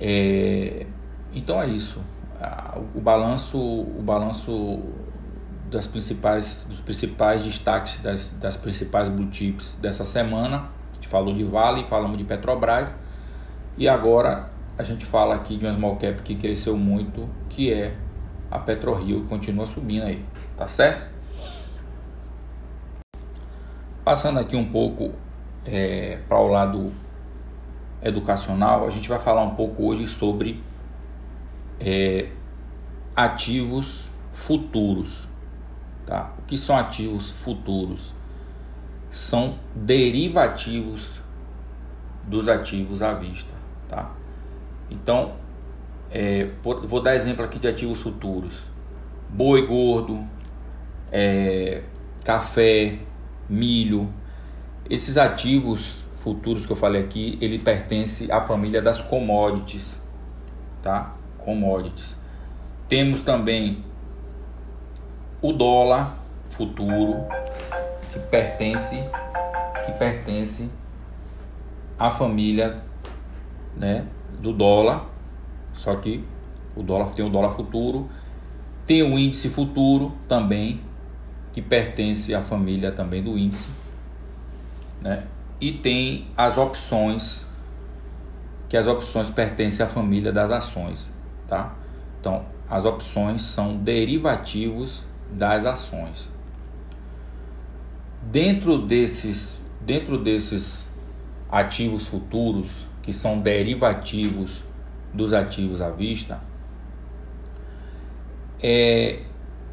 É, 0.00 0.86
então 1.32 1.60
é 1.60 1.68
isso. 1.68 2.00
O 2.94 3.00
balanço, 3.00 3.58
o 3.58 4.00
balanço 4.02 4.80
das 5.70 5.86
principais, 5.86 6.64
dos 6.68 6.80
principais 6.80 7.42
destaques 7.42 7.98
das, 7.98 8.28
das 8.40 8.56
principais 8.56 9.08
blue 9.08 9.28
chips 9.32 9.76
dessa 9.80 10.04
semana. 10.04 10.68
A 10.92 10.94
gente 10.94 11.08
falou 11.08 11.32
de 11.32 11.44
Vale, 11.44 11.84
falamos 11.84 12.18
de 12.18 12.24
Petrobras 12.24 12.94
e 13.76 13.88
agora 13.88 14.50
a 14.76 14.82
gente 14.82 15.04
fala 15.04 15.34
aqui 15.34 15.56
de 15.56 15.66
uma 15.66 15.72
small 15.74 15.96
cap 15.96 16.22
que 16.22 16.34
cresceu 16.34 16.76
muito, 16.76 17.28
que 17.48 17.72
é 17.72 17.94
a 18.50 18.58
PetroRio, 18.58 19.22
que 19.22 19.28
continua 19.28 19.66
subindo 19.66 20.04
aí, 20.04 20.24
tá 20.56 20.66
certo? 20.66 21.08
Passando 24.10 24.40
aqui 24.40 24.56
um 24.56 24.64
pouco 24.64 25.12
é, 25.64 26.18
para 26.28 26.40
o 26.40 26.48
lado 26.48 26.92
educacional, 28.02 28.84
a 28.84 28.90
gente 28.90 29.08
vai 29.08 29.20
falar 29.20 29.44
um 29.44 29.54
pouco 29.54 29.86
hoje 29.86 30.08
sobre 30.08 30.60
é, 31.78 32.28
ativos 33.14 34.10
futuros. 34.32 35.28
Tá? 36.04 36.34
O 36.40 36.42
que 36.42 36.58
são 36.58 36.76
ativos 36.76 37.30
futuros? 37.30 38.12
São 39.10 39.60
derivativos 39.76 41.20
dos 42.24 42.48
ativos 42.48 43.02
à 43.02 43.14
vista. 43.14 43.54
Tá? 43.88 44.10
Então, 44.90 45.34
é, 46.10 46.50
vou 46.64 47.00
dar 47.00 47.14
exemplo 47.14 47.44
aqui 47.44 47.60
de 47.60 47.68
ativos 47.68 48.02
futuros: 48.02 48.68
boi 49.28 49.64
gordo, 49.68 50.26
é, 51.12 51.84
café, 52.24 52.98
milho. 53.50 54.08
Esses 54.88 55.18
ativos 55.18 56.04
futuros 56.14 56.64
que 56.64 56.72
eu 56.72 56.76
falei 56.76 57.02
aqui, 57.02 57.36
ele 57.40 57.58
pertence 57.58 58.30
à 58.30 58.40
família 58.40 58.80
das 58.80 59.00
commodities, 59.00 60.00
tá? 60.82 61.14
Commodities. 61.38 62.16
Temos 62.88 63.20
também 63.22 63.84
o 65.42 65.52
dólar 65.52 66.16
futuro 66.48 67.24
que 68.10 68.18
pertence 68.18 68.96
que 69.84 69.92
pertence 69.92 70.70
à 71.98 72.10
família, 72.10 72.82
né, 73.76 74.06
do 74.38 74.52
dólar. 74.52 75.06
Só 75.72 75.94
que 75.96 76.24
o 76.76 76.82
dólar 76.82 77.10
tem 77.12 77.24
o 77.24 77.30
dólar 77.30 77.50
futuro, 77.50 78.10
tem 78.84 79.02
o 79.02 79.18
índice 79.18 79.48
futuro 79.48 80.12
também 80.28 80.80
que 81.52 81.60
pertence 81.60 82.34
à 82.34 82.40
família 82.40 82.92
também 82.92 83.22
do 83.22 83.36
índice, 83.36 83.68
né? 85.00 85.26
E 85.60 85.72
tem 85.72 86.28
as 86.36 86.56
opções, 86.56 87.44
que 88.68 88.76
as 88.76 88.86
opções 88.86 89.30
pertencem 89.30 89.84
à 89.84 89.88
família 89.88 90.32
das 90.32 90.50
ações, 90.50 91.10
tá? 91.46 91.74
Então, 92.18 92.44
as 92.68 92.84
opções 92.84 93.42
são 93.42 93.76
derivativos 93.76 95.04
das 95.32 95.66
ações. 95.66 96.30
Dentro 98.22 98.78
desses, 98.78 99.60
dentro 99.80 100.16
desses 100.16 100.86
ativos 101.50 102.06
futuros, 102.06 102.86
que 103.02 103.12
são 103.12 103.40
derivativos 103.40 104.62
dos 105.12 105.32
ativos 105.32 105.80
à 105.80 105.90
vista, 105.90 106.40
é, 108.62 109.22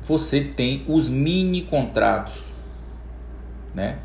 você 0.07 0.41
tem 0.41 0.85
os 0.87 1.09
mini 1.09 1.63
contratos, 1.63 2.45
né? 3.75 3.99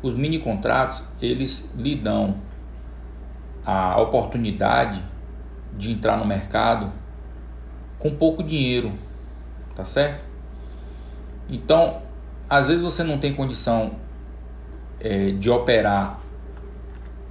Os 0.00 0.14
mini 0.14 0.38
contratos, 0.38 1.02
eles 1.20 1.68
lhe 1.76 1.96
dão 1.96 2.36
a 3.66 4.00
oportunidade 4.00 5.02
de 5.76 5.90
entrar 5.90 6.16
no 6.16 6.24
mercado 6.24 6.92
com 7.98 8.14
pouco 8.14 8.40
dinheiro, 8.40 8.92
tá 9.74 9.84
certo? 9.84 10.24
Então, 11.48 12.02
às 12.48 12.68
vezes 12.68 12.80
você 12.80 13.02
não 13.02 13.18
tem 13.18 13.34
condição 13.34 13.96
é, 15.00 15.32
de 15.32 15.50
operar 15.50 16.20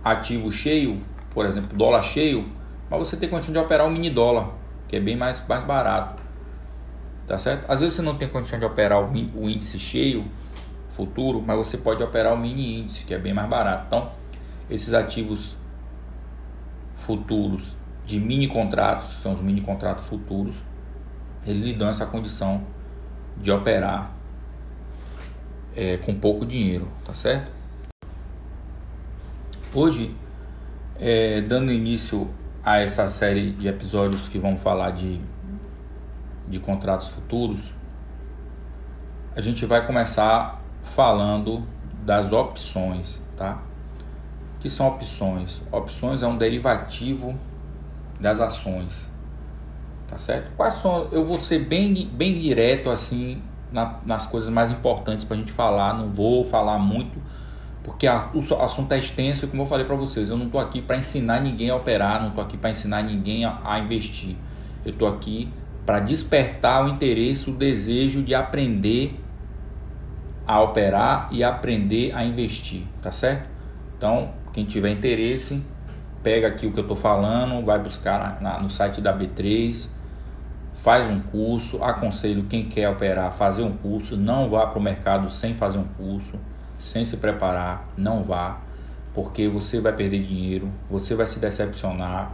ativo 0.04 0.52
cheio, 0.52 1.02
por 1.30 1.46
exemplo, 1.46 1.78
dólar 1.78 2.02
cheio, 2.02 2.50
mas 2.90 3.00
você 3.00 3.16
tem 3.16 3.30
condição 3.30 3.54
de 3.54 3.60
operar 3.60 3.88
o 3.88 3.90
mini 3.90 4.10
dólar, 4.10 4.50
que 4.90 4.98
é 4.98 5.00
bem 5.00 5.16
mais, 5.16 5.46
mais 5.48 5.64
barato 5.64 6.17
tá 7.28 7.38
certo? 7.38 7.70
Às 7.70 7.82
vezes 7.82 7.96
você 7.96 8.02
não 8.02 8.18
tem 8.18 8.30
condição 8.30 8.58
de 8.58 8.66
operar 8.66 9.04
o, 9.04 9.50
índice 9.50 9.78
cheio 9.78 10.26
futuro, 10.90 11.44
mas 11.46 11.58
você 11.58 11.78
pode 11.78 12.02
operar 12.02 12.34
o 12.34 12.38
mini 12.38 12.80
índice, 12.80 13.06
que 13.06 13.14
é 13.14 13.20
bem 13.20 13.34
mais 13.34 13.48
barato. 13.48 13.86
Então, 13.88 14.12
esses 14.70 14.94
ativos 14.94 15.58
futuros 16.96 17.76
de 18.06 18.20
mini 18.20 18.48
contratos, 18.48 19.10
são 19.22 19.34
os 19.34 19.42
mini 19.42 19.62
contratos 19.62 20.08
futuros, 20.08 20.56
eles 21.46 21.64
lhe 21.64 21.74
dão 21.74 21.90
essa 21.90 22.06
condição 22.06 22.64
de 23.36 23.52
operar 23.52 24.12
é, 25.76 25.98
com 25.98 26.16
pouco 26.16 26.46
dinheiro, 26.46 26.88
tá 27.06 27.14
certo? 27.14 27.52
Hoje, 29.74 30.16
é, 31.00 31.42
dando 31.42 31.72
início 31.72 32.28
a 32.64 32.80
essa 32.80 33.08
série 33.10 33.52
de 33.52 33.68
episódios 33.68 34.28
que 34.28 34.40
vão 34.40 34.58
falar 34.58 34.92
de 34.92 35.22
de 36.48 36.60
contratos 36.60 37.08
futuros, 37.08 37.74
a 39.36 39.42
gente 39.42 39.66
vai 39.66 39.86
começar 39.86 40.62
falando 40.84 41.64
das 42.04 42.32
opções, 42.32 43.20
tá? 43.36 43.62
O 44.56 44.60
que 44.60 44.70
são 44.70 44.88
opções? 44.88 45.62
Opções 45.72 46.24
é 46.24 46.28
um 46.28 46.38
derivativo 46.38 47.38
das 48.20 48.40
ações, 48.40 49.06
tá 50.08 50.18
certo? 50.18 50.56
Quais 50.56 50.76
são? 50.76 51.08
Eu 51.12 51.26
vou 51.26 51.40
ser 51.40 51.60
bem, 51.60 52.08
bem 52.08 52.40
direto 52.40 52.90
assim 52.90 53.42
na, 53.72 54.00
nas 54.06 54.26
coisas 54.26 54.50
mais 54.50 54.72
importantes 54.72 55.26
para 55.26 55.36
a 55.36 55.40
gente 55.40 55.52
falar. 55.52 55.94
Não 55.94 56.08
vou 56.08 56.44
falar 56.44 56.80
muito 56.80 57.22
porque 57.88 58.06
a, 58.06 58.30
o 58.34 58.62
assunto 58.62 58.92
é 58.92 59.00
extenso 59.00 59.46
e 59.46 59.48
como 59.48 59.62
eu 59.62 59.66
falei 59.66 59.86
para 59.86 59.96
vocês, 59.96 60.30
eu 60.30 60.36
não 60.36 60.48
estou 60.48 60.60
aqui 60.60 60.82
para 60.82 60.98
ensinar 60.98 61.40
ninguém 61.40 61.70
a 61.70 61.76
operar, 61.78 62.20
não 62.20 62.30
estou 62.30 62.44
aqui 62.44 62.58
para 62.58 62.70
ensinar 62.70 63.02
ninguém 63.02 63.46
a, 63.46 63.62
a 63.64 63.80
investir. 63.80 64.36
Eu 64.84 64.92
estou 64.92 65.08
aqui 65.08 65.50
para 65.88 66.02
despertar 66.02 66.86
o 66.86 66.90
interesse, 66.90 67.50
o 67.50 67.54
desejo 67.54 68.22
de 68.22 68.36
aprender 68.36 69.18
a 70.46 70.62
operar 70.62 71.30
e 71.32 71.44
aprender 71.46 72.14
a 72.14 72.26
investir, 72.26 72.84
tá 73.02 73.10
certo? 73.10 73.48
Então, 73.98 74.34
quem 74.52 74.66
tiver 74.66 74.90
interesse, 74.90 75.64
pega 76.22 76.50
aqui 76.50 76.68
o 76.68 76.74
que 76.74 76.80
eu 76.80 76.84
estou 76.84 76.98
falando, 76.98 77.66
vai 77.66 77.80
buscar 77.80 78.20
na, 78.20 78.52
na, 78.52 78.60
no 78.60 78.70
site 78.70 79.00
da 79.00 79.18
B3, 79.18 79.88
faz 80.74 81.10
um 81.10 81.22
curso. 81.22 81.82
Aconselho 81.82 82.44
quem 82.44 82.66
quer 82.66 82.90
operar 82.90 83.32
fazer 83.32 83.64
um 83.64 83.72
curso. 83.72 84.18
Não 84.18 84.50
vá 84.50 84.68
para 84.68 84.80
o 84.80 84.82
mercado 84.82 85.30
sem 85.30 85.54
fazer 85.54 85.78
um 85.78 85.88
curso 85.98 86.38
sem 86.78 87.04
se 87.04 87.18
preparar, 87.18 87.88
não 87.98 88.24
vá, 88.24 88.60
porque 89.14 89.48
você 89.48 89.80
vai 89.80 89.94
perder 89.94 90.24
dinheiro, 90.24 90.72
você 90.90 91.16
vai 91.16 91.26
se 91.26 91.40
decepcionar, 91.40 92.34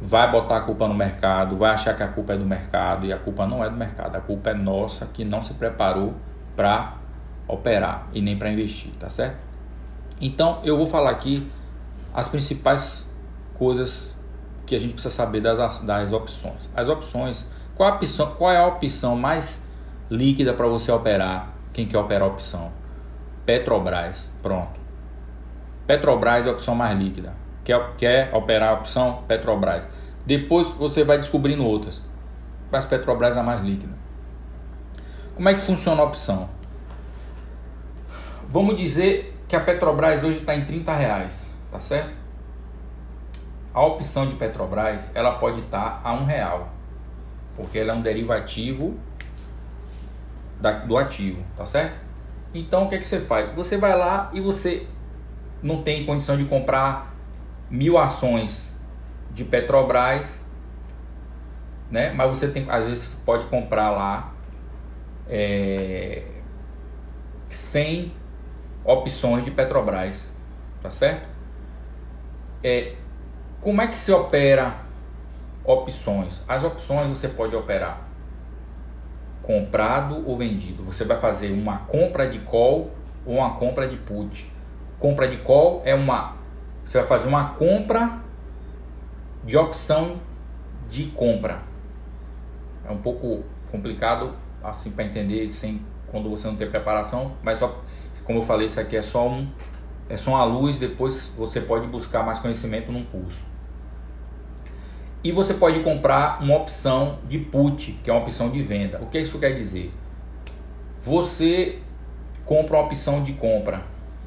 vai 0.00 0.30
botar 0.30 0.58
a 0.58 0.60
culpa 0.62 0.88
no 0.88 0.94
mercado, 0.94 1.56
vai 1.56 1.72
achar 1.72 1.94
que 1.94 2.02
a 2.02 2.08
culpa 2.08 2.32
é 2.32 2.36
do 2.36 2.44
mercado 2.44 3.04
e 3.04 3.12
a 3.12 3.18
culpa 3.18 3.46
não 3.46 3.62
é 3.62 3.68
do 3.68 3.76
mercado, 3.76 4.16
a 4.16 4.20
culpa 4.20 4.50
é 4.50 4.54
nossa 4.54 5.06
que 5.06 5.24
não 5.24 5.42
se 5.42 5.52
preparou 5.54 6.14
para 6.56 6.96
operar 7.46 8.08
e 8.12 8.22
nem 8.22 8.36
para 8.36 8.50
investir, 8.50 8.92
tá 8.98 9.08
certo? 9.08 9.36
Então 10.20 10.60
eu 10.64 10.76
vou 10.76 10.86
falar 10.86 11.10
aqui 11.10 11.50
as 12.14 12.28
principais 12.28 13.06
coisas 13.54 14.14
que 14.66 14.74
a 14.74 14.78
gente 14.78 14.94
precisa 14.94 15.14
saber 15.14 15.40
das, 15.40 15.80
das 15.80 16.12
opções. 16.12 16.70
As 16.74 16.88
opções, 16.88 17.46
qual, 17.74 17.90
a 17.90 17.96
opção, 17.96 18.34
qual 18.34 18.52
é 18.52 18.56
a 18.56 18.66
opção 18.66 19.16
mais 19.16 19.68
líquida 20.10 20.54
para 20.54 20.66
você 20.66 20.90
operar? 20.90 21.52
Quem 21.72 21.86
quer 21.86 21.98
operar 21.98 22.28
a 22.28 22.32
opção? 22.32 22.70
Petrobras. 23.44 24.28
Pronto. 24.42 24.80
Petrobras 25.86 26.46
é 26.46 26.48
a 26.48 26.52
opção 26.52 26.74
mais 26.74 26.98
líquida. 26.98 27.34
Quer, 27.64 27.94
quer 27.96 28.34
operar 28.34 28.70
a 28.70 28.72
opção 28.74 29.24
Petrobras. 29.28 29.86
Depois 30.24 30.68
você 30.72 31.04
vai 31.04 31.16
descobrindo 31.18 31.64
outras. 31.64 32.02
Mas 32.70 32.84
Petrobras 32.84 33.36
é 33.36 33.40
a 33.40 33.42
mais 33.42 33.60
líquida. 33.60 33.92
Como 35.34 35.48
é 35.48 35.54
que 35.54 35.60
funciona 35.60 36.02
a 36.02 36.04
opção? 36.04 36.48
Vamos 38.48 38.76
dizer 38.76 39.36
que 39.48 39.56
a 39.56 39.60
Petrobras 39.60 40.22
hoje 40.22 40.38
está 40.38 40.54
em 40.54 40.64
30 40.64 40.94
reais, 40.94 41.48
tá 41.70 41.80
certo? 41.80 42.12
A 43.72 43.84
opção 43.84 44.26
de 44.26 44.34
Petrobras 44.34 45.10
ela 45.14 45.38
pode 45.38 45.60
estar 45.60 46.00
tá 46.02 46.08
a 46.08 46.12
um 46.12 46.24
real, 46.24 46.68
porque 47.56 47.78
ela 47.78 47.92
é 47.92 47.96
um 47.96 48.02
derivativo 48.02 48.98
da, 50.60 50.72
do 50.72 50.96
ativo, 50.98 51.42
tá 51.56 51.64
certo? 51.64 51.98
Então 52.52 52.84
o 52.84 52.88
que, 52.88 52.96
é 52.96 52.98
que 52.98 53.06
você 53.06 53.20
faz? 53.20 53.54
Você 53.54 53.76
vai 53.76 53.96
lá 53.96 54.30
e 54.32 54.40
você 54.40 54.86
não 55.62 55.82
tem 55.82 56.04
condição 56.04 56.36
de 56.36 56.44
comprar 56.44 57.09
mil 57.70 57.96
ações 57.96 58.74
de 59.30 59.44
Petrobras, 59.44 60.44
né? 61.90 62.12
Mas 62.12 62.28
você 62.28 62.48
tem, 62.48 62.68
às 62.68 62.84
vezes 62.84 63.06
pode 63.24 63.46
comprar 63.46 63.90
lá 63.90 64.34
é, 65.28 66.24
100 67.48 68.12
opções 68.84 69.44
de 69.44 69.50
Petrobras, 69.50 70.26
tá 70.82 70.90
certo? 70.90 71.28
É, 72.62 72.94
como 73.60 73.80
é 73.80 73.86
que 73.86 73.96
se 73.96 74.12
opera 74.12 74.76
opções? 75.64 76.42
As 76.48 76.64
opções 76.64 77.06
você 77.06 77.28
pode 77.28 77.54
operar 77.54 78.10
comprado 79.42 80.22
ou 80.26 80.36
vendido. 80.36 80.84
Você 80.84 81.04
vai 81.04 81.16
fazer 81.16 81.50
uma 81.52 81.78
compra 81.78 82.28
de 82.28 82.38
call 82.40 82.90
ou 83.26 83.36
uma 83.36 83.54
compra 83.54 83.88
de 83.88 83.96
put. 83.96 84.50
Compra 84.98 85.26
de 85.26 85.38
call 85.38 85.82
é 85.84 85.94
uma 85.94 86.36
você 86.84 86.98
vai 86.98 87.06
fazer 87.06 87.28
uma 87.28 87.50
compra 87.50 88.20
de 89.44 89.56
opção 89.56 90.20
de 90.88 91.06
compra. 91.06 91.62
É 92.86 92.90
um 92.90 92.98
pouco 92.98 93.44
complicado 93.70 94.34
assim 94.62 94.90
para 94.90 95.04
entender 95.04 95.50
sem 95.50 95.80
quando 96.08 96.28
você 96.28 96.46
não 96.46 96.56
tem 96.56 96.68
preparação, 96.68 97.32
mas 97.42 97.58
só 97.58 97.80
como 98.24 98.40
eu 98.40 98.42
falei, 98.42 98.66
isso 98.66 98.80
aqui 98.80 98.96
é 98.96 99.02
só 99.02 99.28
um 99.28 99.48
é 100.08 100.16
só 100.16 100.32
uma 100.32 100.44
luz, 100.44 100.76
depois 100.76 101.32
você 101.36 101.60
pode 101.60 101.86
buscar 101.86 102.24
mais 102.24 102.40
conhecimento 102.40 102.90
num 102.90 103.04
curso. 103.04 103.40
E 105.22 105.30
você 105.30 105.54
pode 105.54 105.80
comprar 105.80 106.42
uma 106.42 106.56
opção 106.56 107.18
de 107.28 107.38
put, 107.38 107.92
que 108.02 108.10
é 108.10 108.12
uma 108.12 108.22
opção 108.22 108.50
de 108.50 108.60
venda. 108.60 108.98
O 109.00 109.06
que 109.06 109.20
isso 109.20 109.38
quer 109.38 109.54
dizer? 109.54 109.92
Você 111.00 111.78
compra 112.44 112.76
uma 112.76 112.86
opção 112.86 113.22
de 113.22 113.34
compra 113.34 113.84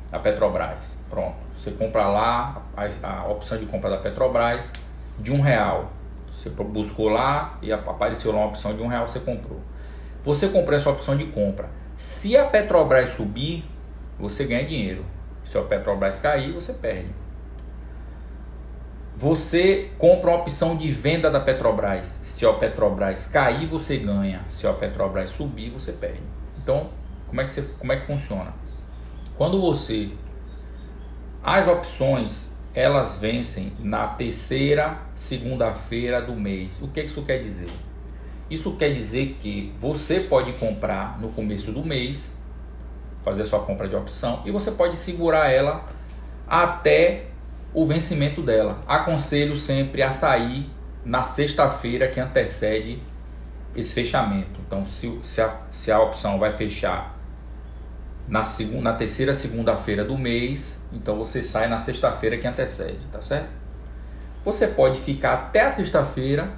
da 0.09 0.19
Petrobras. 0.19 0.95
Pronto. 1.09 1.42
Você 1.55 1.71
compra 1.71 2.07
lá 2.07 2.63
a, 2.75 3.07
a 3.07 3.27
opção 3.27 3.57
de 3.57 3.65
compra 3.65 3.89
da 3.89 3.97
Petrobras 3.97 4.71
de 5.19 5.31
um 5.31 5.41
real. 5.41 5.91
Você 6.27 6.49
buscou 6.49 7.09
lá 7.09 7.57
e 7.61 7.71
apareceu 7.71 8.31
lá 8.31 8.39
uma 8.39 8.47
opção 8.47 8.75
de 8.75 8.81
um 8.81 8.87
real, 8.87 9.07
você 9.07 9.19
comprou. 9.19 9.61
Você 10.23 10.47
comprou 10.47 10.75
essa 10.75 10.89
opção 10.89 11.15
de 11.15 11.25
compra. 11.25 11.69
Se 11.95 12.35
a 12.35 12.45
Petrobras 12.45 13.11
subir, 13.11 13.65
você 14.19 14.45
ganha 14.45 14.65
dinheiro. 14.65 15.05
Se 15.43 15.57
a 15.57 15.61
Petrobras 15.61 16.19
cair, 16.19 16.51
você 16.51 16.73
perde. 16.73 17.13
Você 19.15 19.91
compra 19.97 20.31
uma 20.31 20.39
opção 20.39 20.75
de 20.75 20.89
venda 20.89 21.29
da 21.29 21.39
Petrobras. 21.39 22.19
Se 22.21 22.45
a 22.45 22.53
Petrobras 22.53 23.27
cair, 23.27 23.67
você 23.67 23.97
ganha. 23.97 24.41
Se 24.49 24.65
a 24.65 24.73
Petrobras 24.73 25.29
subir, 25.29 25.69
você 25.69 25.91
perde. 25.91 26.23
Então, 26.57 26.89
como 27.27 27.41
é 27.41 27.43
que, 27.43 27.51
você, 27.51 27.61
como 27.77 27.91
é 27.91 27.97
que 27.97 28.07
funciona? 28.07 28.53
Quando 29.37 29.61
você. 29.61 30.11
As 31.43 31.67
opções 31.67 32.53
elas 32.73 33.17
vencem 33.17 33.73
na 33.79 34.07
terceira 34.07 34.97
segunda-feira 35.13 36.21
do 36.21 36.33
mês. 36.33 36.81
O 36.81 36.87
que 36.87 37.01
isso 37.01 37.21
quer 37.23 37.43
dizer? 37.43 37.69
Isso 38.49 38.75
quer 38.77 38.93
dizer 38.93 39.37
que 39.39 39.73
você 39.77 40.21
pode 40.21 40.53
comprar 40.53 41.19
no 41.19 41.29
começo 41.29 41.71
do 41.71 41.83
mês, 41.83 42.33
fazer 43.21 43.43
sua 43.43 43.59
compra 43.59 43.87
de 43.89 43.95
opção, 43.95 44.41
e 44.45 44.51
você 44.51 44.71
pode 44.71 44.95
segurar 44.95 45.49
ela 45.49 45.85
até 46.47 47.25
o 47.73 47.85
vencimento 47.85 48.41
dela. 48.41 48.79
Aconselho 48.87 49.55
sempre 49.55 50.01
a 50.01 50.11
sair 50.11 50.69
na 51.03 51.23
sexta-feira 51.23 52.07
que 52.07 52.19
antecede 52.19 53.03
esse 53.75 53.93
fechamento. 53.93 54.59
Então, 54.65 54.85
se, 54.85 55.19
se, 55.23 55.41
a, 55.41 55.57
se 55.69 55.91
a 55.91 55.99
opção 55.99 56.39
vai 56.39 56.51
fechar 56.51 57.12
na, 58.27 58.43
segunda, 58.43 58.81
na 58.81 58.93
terceira 58.93 59.33
segunda-feira 59.33 60.03
do 60.03 60.17
mês, 60.17 60.79
então 60.91 61.17
você 61.17 61.41
sai 61.41 61.67
na 61.67 61.77
sexta-feira 61.77 62.37
que 62.37 62.47
antecede, 62.47 62.99
tá 63.11 63.21
certo? 63.21 63.49
Você 64.43 64.67
pode 64.67 64.99
ficar 64.99 65.33
até 65.33 65.61
a 65.61 65.69
sexta-feira 65.69 66.51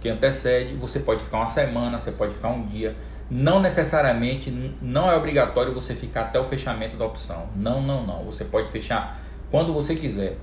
que 0.00 0.08
antecede, 0.08 0.74
você 0.74 0.98
pode 0.98 1.22
ficar 1.22 1.38
uma 1.38 1.46
semana, 1.46 1.98
você 1.98 2.10
pode 2.10 2.34
ficar 2.34 2.48
um 2.48 2.66
dia. 2.66 2.96
Não 3.30 3.60
necessariamente, 3.60 4.50
não 4.82 5.10
é 5.10 5.16
obrigatório 5.16 5.72
você 5.72 5.94
ficar 5.94 6.22
até 6.22 6.40
o 6.40 6.44
fechamento 6.44 6.96
da 6.96 7.06
opção. 7.06 7.48
Não, 7.54 7.80
não, 7.80 8.04
não. 8.04 8.24
Você 8.24 8.44
pode 8.44 8.70
fechar 8.70 9.16
quando 9.50 9.72
você 9.72 9.94
quiser, 9.94 10.36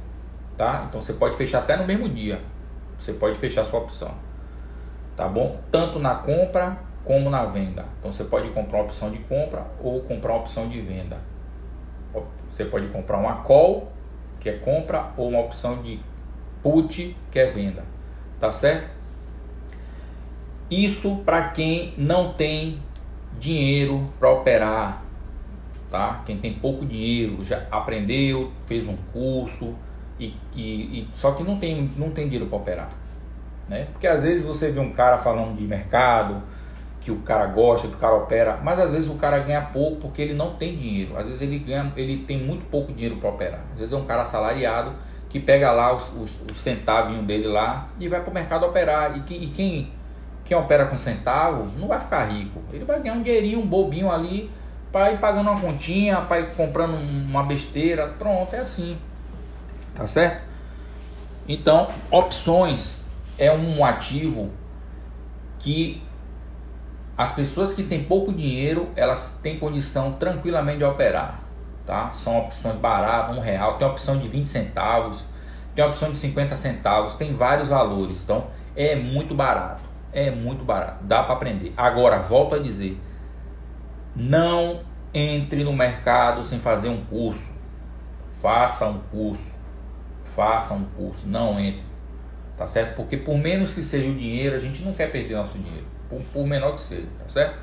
tá? 0.58 0.86
Então 0.88 1.01
você 1.01 1.13
pode 1.13 1.36
fechar 1.36 1.60
até 1.60 1.75
no 1.75 1.86
mesmo 1.86 2.08
dia. 2.08 2.41
Você 2.97 3.13
pode 3.13 3.38
fechar 3.38 3.63
sua 3.63 3.79
opção, 3.79 4.13
tá 5.15 5.27
bom? 5.27 5.60
Tanto 5.71 5.99
na 5.99 6.15
compra 6.15 6.77
como 7.10 7.28
na 7.28 7.43
venda. 7.43 7.86
Então 7.98 8.13
você 8.13 8.24
pode 8.24 8.52
comprar 8.52 8.84
opção 8.84 9.10
de 9.10 9.17
compra 9.17 9.65
ou 9.82 10.00
comprar 10.02 10.36
opção 10.36 10.69
de 10.69 10.80
venda. 10.80 11.17
Você 12.48 12.65
pode 12.65 12.88
comprar 12.89 13.17
uma 13.17 13.38
call, 13.38 13.91
que 14.39 14.48
é 14.48 14.54
compra, 14.54 15.12
ou 15.17 15.30
uma 15.30 15.39
opção 15.39 15.82
de 15.82 16.00
put, 16.62 17.17
que 17.32 17.39
é 17.39 17.50
venda. 17.50 17.84
Tá 18.39 18.52
certo? 18.52 18.91
Isso 20.69 21.24
para 21.26 21.50
quem 21.50 21.95
não 21.98 22.32
tem 22.34 22.80
dinheiro 23.39 24.13
para 24.19 24.30
operar 24.30 25.04
tá? 25.89 26.22
Quem 26.28 26.38
tem 26.38 26.54
pouco 26.54 26.86
dinheiro 26.86 27.43
já 27.43 27.65
aprendeu, 27.72 28.52
fez 28.67 28.88
um 28.88 28.95
curso 29.12 29.76
e, 30.19 30.36
e, 30.54 31.00
e 31.00 31.08
só 31.13 31.32
que 31.32 31.41
não 31.41 31.58
tem 31.58 31.89
não 31.98 32.12
tem 32.12 32.26
dinheiro 32.26 32.45
para 32.45 32.60
operar, 32.60 32.89
né? 33.67 33.88
Porque 33.91 34.06
às 34.06 34.22
vezes 34.22 34.45
você 34.45 34.69
vê 34.69 34.80
um 34.80 34.91
cara 34.91 35.17
falando 35.17 35.58
de 35.58 35.63
mercado 35.63 36.43
que 37.01 37.12
o 37.12 37.17
cara 37.19 37.45
gosta, 37.45 37.88
que 37.88 37.95
o 37.95 37.97
cara 37.97 38.15
opera, 38.15 38.59
mas 38.62 38.79
às 38.79 38.91
vezes 38.91 39.09
o 39.09 39.15
cara 39.15 39.39
ganha 39.39 39.62
pouco 39.62 39.97
porque 39.97 40.21
ele 40.21 40.33
não 40.33 40.55
tem 40.55 40.75
dinheiro. 40.75 41.17
Às 41.17 41.27
vezes 41.27 41.41
ele 41.41 41.59
ganha, 41.59 41.91
ele 41.95 42.17
tem 42.17 42.38
muito 42.38 42.65
pouco 42.65 42.91
dinheiro 42.91 43.17
para 43.17 43.29
operar. 43.29 43.62
Às 43.71 43.79
vezes 43.79 43.93
é 43.93 43.97
um 43.97 44.05
cara 44.05 44.23
assalariado 44.23 44.93
que 45.29 45.39
pega 45.39 45.71
lá 45.71 45.93
os, 45.93 46.12
os, 46.13 46.39
os 46.51 46.59
centavinhos 46.59 47.25
dele 47.25 47.47
lá 47.47 47.89
e 47.99 48.09
vai 48.09 48.19
para 48.19 48.29
o 48.29 48.33
mercado 48.33 48.65
operar. 48.65 49.15
E, 49.17 49.21
que, 49.21 49.33
e 49.33 49.47
quem, 49.47 49.91
quem 50.43 50.57
opera 50.57 50.88
com 50.88 50.97
centavo 50.97 51.67
não 51.77 51.88
vai 51.88 51.99
ficar 51.99 52.25
rico. 52.25 52.62
Ele 52.73 52.83
vai 52.83 52.99
ganhar 52.99 53.15
um 53.15 53.21
dinheirinho, 53.21 53.59
um 53.59 53.67
bobinho 53.67 54.12
ali 54.12 54.51
para 54.91 55.12
ir 55.12 55.19
pagando 55.19 55.49
uma 55.49 55.59
continha, 55.59 56.21
para 56.21 56.41
ir 56.41 56.51
comprando 56.55 56.95
uma 56.95 57.43
besteira, 57.43 58.07
pronto, 58.07 58.53
é 58.55 58.59
assim. 58.59 58.97
Tá 59.93 60.05
certo? 60.07 60.49
Então, 61.47 61.88
opções 62.12 62.97
é 63.38 63.51
um 63.51 63.85
ativo 63.85 64.49
que 65.59 66.01
as 67.19 67.34
pessoas 67.34 67.73
que 67.73 67.84
têm 67.84 68.05
pouco 68.05 68.32
dinheiro, 68.32 68.88
elas 68.95 69.41
têm 69.43 69.60
condição 69.60 70.13
tranquilamente 70.13 70.77
de 70.77 70.86
operar, 70.86 71.41
tá? 71.86 72.10
São 72.13 72.39
opções 72.39 72.77
baratas, 72.77 73.36
um 73.36 73.41
real, 73.41 73.77
tem 73.77 73.86
opção 73.86 74.17
de 74.17 74.29
20 74.29 74.45
centavos, 74.45 75.25
tem 75.75 75.84
opção 75.84 76.12
de 76.12 76.17
50 76.17 76.55
centavos, 76.55 77.17
tem 77.17 77.34
vários 77.34 77.67
valores. 77.67 78.23
Então 78.23 78.47
é 78.73 78.95
muito 78.95 79.36
barato, 79.36 79.84
é 80.13 80.32
muito 80.32 80.63
barato, 80.63 81.03
dá 81.03 81.21
para 81.23 81.34
aprender. 81.34 81.73
Agora 81.75 82.19
volto 82.19 82.55
a 82.55 82.60
dizer, 82.60 82.97
não 84.15 84.79
entre 85.13 85.65
no 85.65 85.73
mercado 85.73 86.45
sem 86.45 86.58
fazer 86.58 86.88
um 86.88 87.03
curso. 87.03 87.51
Faça 88.29 88.88
um 88.88 88.99
curso. 89.12 89.53
Faça 90.34 90.73
um 90.73 90.86
curso, 90.86 91.27
não 91.27 91.60
entre. 91.60 91.84
Tá 92.55 92.65
certo? 92.65 92.95
Porque 92.95 93.17
por 93.17 93.38
menos 93.38 93.73
que 93.73 93.84
seja 93.84 94.10
o 94.10 94.15
dinheiro, 94.15 94.55
a 94.55 94.60
gente 94.60 94.82
não 94.84 94.93
quer 94.93 95.12
perder 95.12 95.36
nosso 95.36 95.58
dinheiro. 95.58 95.98
Por, 96.10 96.22
por 96.34 96.45
menor 96.45 96.74
que 96.74 96.82
seja, 96.82 97.08
tá 97.19 97.28
certo? 97.28 97.60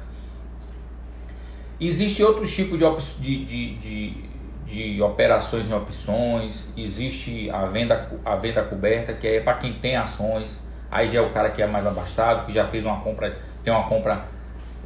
Existe 1.80 2.22
outro 2.22 2.46
tipo 2.46 2.78
de, 2.78 3.44
de, 3.44 3.76
de, 3.76 4.24
de, 4.64 5.02
operações 5.02 5.68
em 5.68 5.74
opções. 5.74 6.68
Existe 6.76 7.50
a 7.50 7.66
venda, 7.66 8.10
a 8.24 8.36
venda 8.36 8.62
coberta, 8.62 9.12
que 9.12 9.26
é 9.26 9.40
para 9.40 9.54
quem 9.54 9.74
tem 9.74 9.96
ações. 9.96 10.58
Aí 10.90 11.08
já 11.08 11.18
é 11.18 11.22
o 11.22 11.30
cara 11.30 11.50
que 11.50 11.60
é 11.60 11.66
mais 11.66 11.86
abastado, 11.86 12.46
que 12.46 12.52
já 12.52 12.64
fez 12.64 12.84
uma 12.84 13.00
compra, 13.00 13.36
tem 13.62 13.72
uma 13.72 13.86
compra 13.88 14.24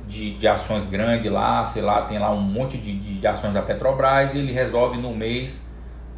de, 0.09 0.35
de 0.35 0.49
ações 0.49 0.85
grande 0.87 1.29
lá, 1.29 1.65
sei 1.65 1.83
lá, 1.83 2.03
tem 2.03 2.19
lá 2.19 2.33
um 2.33 2.41
monte 2.41 2.77
de, 2.77 2.99
de, 2.99 3.21
de 3.21 3.27
ações 3.27 3.55
da 3.55 3.63
Petrobras 3.63 4.35
e 4.35 4.39
ele 4.39 4.53
resolve 4.53 4.99
no 4.99 5.15
mês 5.15 5.65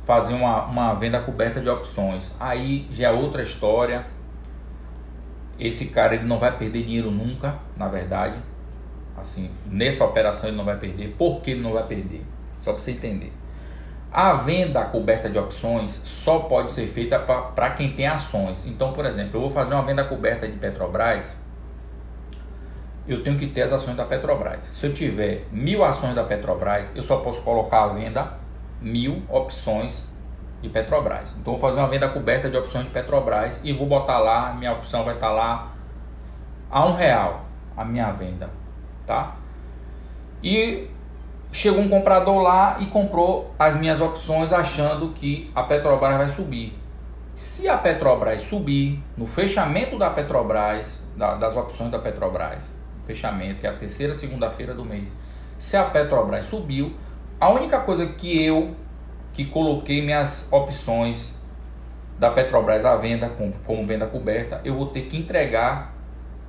fazer 0.05 0.35
uma, 0.35 0.65
uma 0.65 0.95
venda 0.95 1.21
coberta 1.21 1.61
de 1.61 1.69
opções. 1.69 2.35
Aí 2.41 2.89
já 2.91 3.09
é 3.09 3.11
outra 3.11 3.43
história. 3.43 4.07
Esse 5.59 5.87
cara 5.87 6.15
ele 6.15 6.25
não 6.25 6.39
vai 6.39 6.57
perder 6.57 6.85
dinheiro 6.85 7.11
nunca, 7.11 7.57
na 7.77 7.89
verdade. 7.89 8.37
Assim, 9.17 9.51
nessa 9.67 10.05
operação 10.05 10.49
ele 10.49 10.57
não 10.57 10.65
vai 10.65 10.77
perder. 10.77 11.15
Por 11.19 11.41
que 11.41 11.53
ele 11.53 11.61
não 11.61 11.73
vai 11.73 11.87
perder? 11.87 12.25
Só 12.61 12.73
para 12.73 12.83
você 12.83 12.93
entender. 12.93 13.33
A 14.11 14.35
venda 14.35 14.85
coberta 14.85 15.31
de 15.31 15.39
opções 15.39 16.01
só 16.05 16.41
pode 16.41 16.71
ser 16.71 16.87
feita 16.87 17.19
para 17.19 17.71
quem 17.71 17.93
tem 17.93 18.07
ações. 18.07 18.67
Então, 18.67 18.93
por 18.93 19.07
exemplo, 19.07 19.37
eu 19.37 19.41
vou 19.43 19.51
fazer 19.51 19.75
uma 19.75 19.85
venda 19.85 20.05
coberta 20.05 20.47
de 20.47 20.57
Petrobras 20.59 21.35
eu 23.07 23.23
tenho 23.23 23.37
que 23.37 23.49
ter 23.49 23.63
as 23.63 23.73
ações 23.73 23.97
da 23.97 24.05
Petrobras. 24.05 24.69
Se 24.73 24.87
eu 24.87 24.93
tiver 24.93 25.47
mil 25.51 25.85
ações 25.85 26.15
da 26.15 26.23
Petrobras, 26.23 26.93
eu 26.95 27.03
só 27.03 27.19
posso 27.19 27.43
colocar 27.43 27.85
à 27.85 27.89
venda 27.89 28.39
mil 28.81 29.23
opções 29.29 30.05
de 30.63 30.69
Petrobras. 30.69 31.35
Então, 31.39 31.53
vou 31.53 31.61
fazer 31.61 31.81
uma 31.81 31.89
venda 31.89 32.09
coberta 32.09 32.49
de 32.49 32.57
opções 32.57 32.85
de 32.85 32.91
Petrobras 32.91 33.61
e 33.65 33.73
vou 33.73 33.87
botar 33.87 34.19
lá, 34.19 34.55
minha 34.55 34.73
opção 34.73 35.05
vai 35.05 35.15
estar 35.15 35.31
lá 35.31 35.73
a 36.71 36.87
um 36.87 36.95
real 36.95 37.43
a 37.77 37.85
minha 37.85 38.11
venda, 38.13 38.51
tá? 39.07 39.37
E 40.43 40.89
chegou 41.51 41.83
um 41.83 41.89
comprador 41.89 42.41
lá 42.41 42.77
e 42.81 42.87
comprou 42.87 43.55
as 43.59 43.75
minhas 43.75 44.01
opções 44.01 44.53
achando 44.53 45.11
que 45.11 45.51
a 45.55 45.63
Petrobras 45.63 46.17
vai 46.17 46.29
subir. 46.29 46.79
Se 47.35 47.69
a 47.69 47.77
Petrobras 47.77 48.43
subir, 48.43 49.03
no 49.17 49.27
fechamento 49.27 49.99
da 49.99 50.11
Petrobras, 50.11 51.03
das 51.17 51.57
opções 51.57 51.91
da 51.91 51.99
Petrobras, 51.99 52.73
fechamento, 53.07 53.61
que 53.61 53.67
é 53.67 53.71
a 53.71 53.75
terceira 53.75 54.15
segunda-feira 54.15 54.75
do 54.75 54.85
mês, 54.85 55.09
se 55.59 55.77
a 55.77 55.85
Petrobras 55.85 56.47
subiu, 56.47 56.95
a 57.41 57.49
única 57.49 57.81
coisa 57.81 58.07
que 58.07 58.45
eu 58.45 58.77
que 59.33 59.47
coloquei 59.47 60.03
minhas 60.03 60.47
opções 60.51 61.35
da 62.19 62.31
Petrobras 62.31 62.85
à 62.85 62.95
venda 62.97 63.31
como, 63.67 63.87
venda 63.87 64.07
coberta, 64.07 64.61
eu 64.65 64.75
vou 64.75 64.87
ter 64.87 65.03
que 65.03 65.17
entregar 65.17 65.95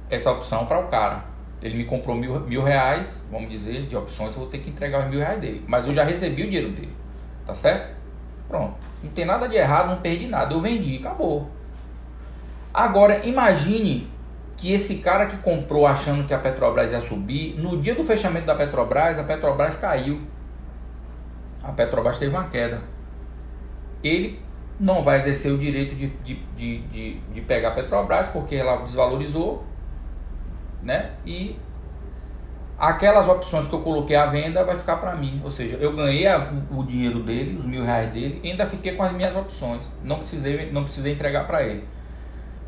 essa 0.09 0.31
opção 0.31 0.65
para 0.65 0.79
o 0.79 0.87
cara. 0.87 1.25
Ele 1.61 1.75
me 1.75 1.85
comprou 1.85 2.15
mil, 2.15 2.41
mil 2.41 2.61
reais, 2.61 3.23
vamos 3.31 3.49
dizer, 3.49 3.87
de 3.87 3.95
opções, 3.95 4.33
eu 4.33 4.41
vou 4.41 4.49
ter 4.49 4.59
que 4.59 4.69
entregar 4.69 5.05
os 5.05 5.09
mil 5.09 5.19
reais 5.19 5.39
dele. 5.39 5.63
Mas 5.65 5.87
eu 5.87 5.93
já 5.93 6.03
recebi 6.03 6.43
o 6.43 6.45
dinheiro 6.45 6.69
dele. 6.71 6.93
Tá 7.45 7.53
certo? 7.53 7.95
Pronto. 8.47 8.75
Não 9.01 9.11
tem 9.11 9.25
nada 9.25 9.47
de 9.47 9.55
errado, 9.55 9.89
não 9.89 9.97
perdi 9.97 10.27
nada. 10.27 10.53
Eu 10.53 10.59
vendi, 10.59 10.97
acabou. 10.97 11.49
Agora, 12.73 13.25
imagine 13.25 14.11
que 14.57 14.73
esse 14.73 14.97
cara 14.97 15.25
que 15.25 15.37
comprou 15.37 15.87
achando 15.87 16.25
que 16.25 16.33
a 16.33 16.39
Petrobras 16.39 16.91
ia 16.91 16.99
subir, 16.99 17.55
no 17.57 17.81
dia 17.81 17.95
do 17.95 18.03
fechamento 18.03 18.45
da 18.45 18.55
Petrobras, 18.55 19.17
a 19.17 19.23
Petrobras 19.23 19.75
caiu. 19.75 20.21
A 21.63 21.71
Petrobras 21.71 22.17
teve 22.17 22.35
uma 22.35 22.49
queda. 22.49 22.81
Ele 24.03 24.39
não 24.79 25.01
vai 25.01 25.17
exercer 25.17 25.51
o 25.51 25.57
direito 25.57 25.95
de, 25.95 26.07
de, 26.07 26.35
de, 26.57 26.77
de, 26.79 27.19
de 27.19 27.41
pegar 27.41 27.69
a 27.69 27.71
Petrobras 27.71 28.27
porque 28.27 28.55
ela 28.55 28.75
desvalorizou, 28.77 29.63
né? 30.81 31.11
E 31.25 31.57
aquelas 32.77 33.29
opções 33.29 33.65
que 33.65 33.73
eu 33.73 33.79
coloquei 33.79 34.15
à 34.15 34.25
venda 34.25 34.63
vai 34.65 34.75
ficar 34.75 34.97
para 34.97 35.15
mim. 35.15 35.39
Ou 35.43 35.49
seja, 35.49 35.77
eu 35.77 35.95
ganhei 35.95 36.27
a, 36.27 36.51
o 36.69 36.83
dinheiro 36.83 37.21
dele, 37.21 37.55
os 37.57 37.65
mil 37.65 37.83
reais 37.83 38.11
dele, 38.11 38.41
ainda 38.43 38.65
fiquei 38.65 38.93
com 38.93 39.03
as 39.03 39.13
minhas 39.13 39.35
opções. 39.35 39.83
Não 40.03 40.17
precisei, 40.17 40.69
não 40.71 40.83
precisei 40.83 41.13
entregar 41.13 41.47
para 41.47 41.63
ele. 41.63 41.85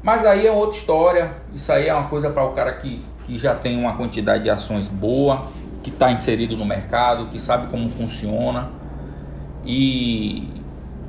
Mas 0.01 0.23
aí 0.23 0.47
é 0.47 0.51
outra 0.51 0.77
história. 0.77 1.31
Isso 1.53 1.71
aí 1.71 1.87
é 1.87 1.93
uma 1.93 2.07
coisa 2.07 2.29
para 2.29 2.45
o 2.45 2.53
cara 2.53 2.71
que, 2.73 3.03
que 3.25 3.37
já 3.37 3.55
tem 3.55 3.77
uma 3.77 3.97
quantidade 3.97 4.43
de 4.43 4.49
ações 4.49 4.87
boa, 4.87 5.47
que 5.83 5.89
está 5.89 6.11
inserido 6.11 6.55
no 6.55 6.63
mercado, 6.63 7.27
que 7.27 7.41
sabe 7.41 7.67
como 7.67 7.89
funciona 7.89 8.84
e, 9.65 10.49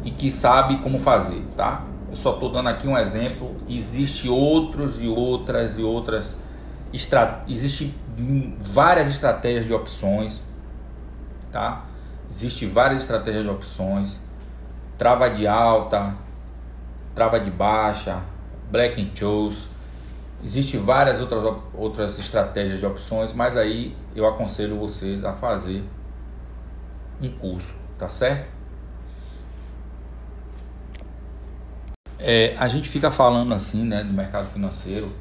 e 0.05 0.11
que 0.11 0.31
sabe 0.31 0.79
como 0.79 0.99
fazer, 0.99 1.45
tá? 1.57 1.85
Eu 2.11 2.17
só 2.17 2.35
estou 2.35 2.51
dando 2.51 2.69
aqui 2.69 2.89
um 2.89 2.97
exemplo. 2.97 3.55
Existe 3.69 4.29
outros 4.29 5.01
e 5.01 5.07
outras 5.07 5.79
e 5.79 5.83
outras. 5.83 6.37
Estra... 6.93 7.45
Existe 7.49 7.95
várias 8.59 9.11
estratégias 9.11 9.67
de 9.67 9.75
opções, 9.75 10.43
tá? 11.53 11.85
Existe 12.31 12.67
várias 12.67 13.03
estratégias 13.03 13.45
de 13.45 13.51
opções. 13.51 14.19
Trava 14.97 15.29
de 15.29 15.47
alta, 15.47 16.15
trava 17.15 17.39
de 17.39 17.51
baixa, 17.51 18.23
Black 18.71 19.01
and 19.03 19.15
Chose. 19.15 19.69
Existem 20.43 20.79
várias 20.79 21.21
outras, 21.21 21.57
outras 21.75 22.19
estratégias 22.19 22.79
de 22.79 22.87
opções, 22.87 23.33
mas 23.33 23.57
aí 23.57 23.97
eu 24.15 24.27
aconselho 24.27 24.79
vocês 24.79 25.25
a 25.25 25.33
fazer 25.33 25.83
um 27.21 27.29
curso, 27.31 27.75
tá 27.99 28.09
certo? 28.09 28.55
É, 32.19 32.55
a 32.59 32.67
gente 32.69 32.89
fica 32.89 33.11
falando 33.11 33.53
assim, 33.55 33.85
né, 33.85 34.03
do 34.03 34.13
mercado 34.13 34.49
financeiro. 34.49 35.13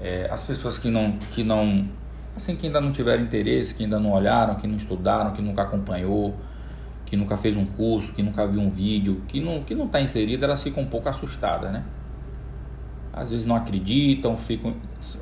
É, 0.00 0.28
as 0.30 0.42
pessoas 0.42 0.78
que 0.78 0.90
não, 0.90 1.12
que 1.32 1.42
não, 1.42 1.88
assim, 2.36 2.54
que 2.54 2.66
ainda 2.66 2.80
não 2.80 2.92
tiveram 2.92 3.22
interesse, 3.22 3.74
que 3.74 3.84
ainda 3.84 3.98
não 3.98 4.12
olharam, 4.12 4.56
que 4.56 4.66
não 4.66 4.76
estudaram, 4.76 5.32
que 5.32 5.40
nunca 5.40 5.62
acompanhou, 5.62 6.34
que 7.06 7.16
nunca 7.16 7.36
fez 7.36 7.56
um 7.56 7.64
curso, 7.64 8.12
que 8.12 8.22
nunca 8.22 8.46
viu 8.46 8.60
um 8.60 8.70
vídeo, 8.70 9.22
que 9.26 9.40
não, 9.40 9.62
que 9.62 9.74
não 9.74 9.86
está 9.86 10.00
inserida, 10.00 10.44
elas 10.44 10.62
ficam 10.62 10.82
um 10.82 10.86
pouco 10.86 11.08
assustadas, 11.08 11.72
né? 11.72 11.84
às 13.16 13.30
vezes 13.30 13.46
não 13.46 13.56
acreditam, 13.56 14.36
ficam, 14.36 14.76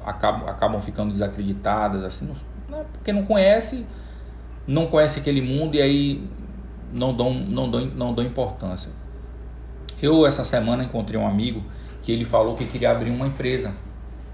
acabam, 0.04 0.48
acabam 0.48 0.82
ficando 0.82 1.12
desacreditadas, 1.12 2.02
assim, 2.02 2.28
né? 2.68 2.84
porque 2.92 3.12
não 3.12 3.24
conhece, 3.24 3.86
não 4.66 4.88
conhece 4.88 5.20
aquele 5.20 5.40
mundo 5.40 5.76
e 5.76 5.80
aí 5.80 6.28
não 6.94 7.14
dão, 7.14 7.34
não 7.34 7.70
dão, 7.70 7.84
não 7.86 8.14
dão 8.14 8.24
importância. 8.24 8.90
Eu 10.00 10.26
essa 10.26 10.44
semana 10.44 10.84
encontrei 10.84 11.20
um 11.20 11.26
amigo 11.26 11.62
que 12.02 12.12
ele 12.12 12.24
falou 12.24 12.54
que 12.54 12.64
queria 12.64 12.90
abrir 12.90 13.10
uma 13.10 13.26
empresa, 13.26 13.74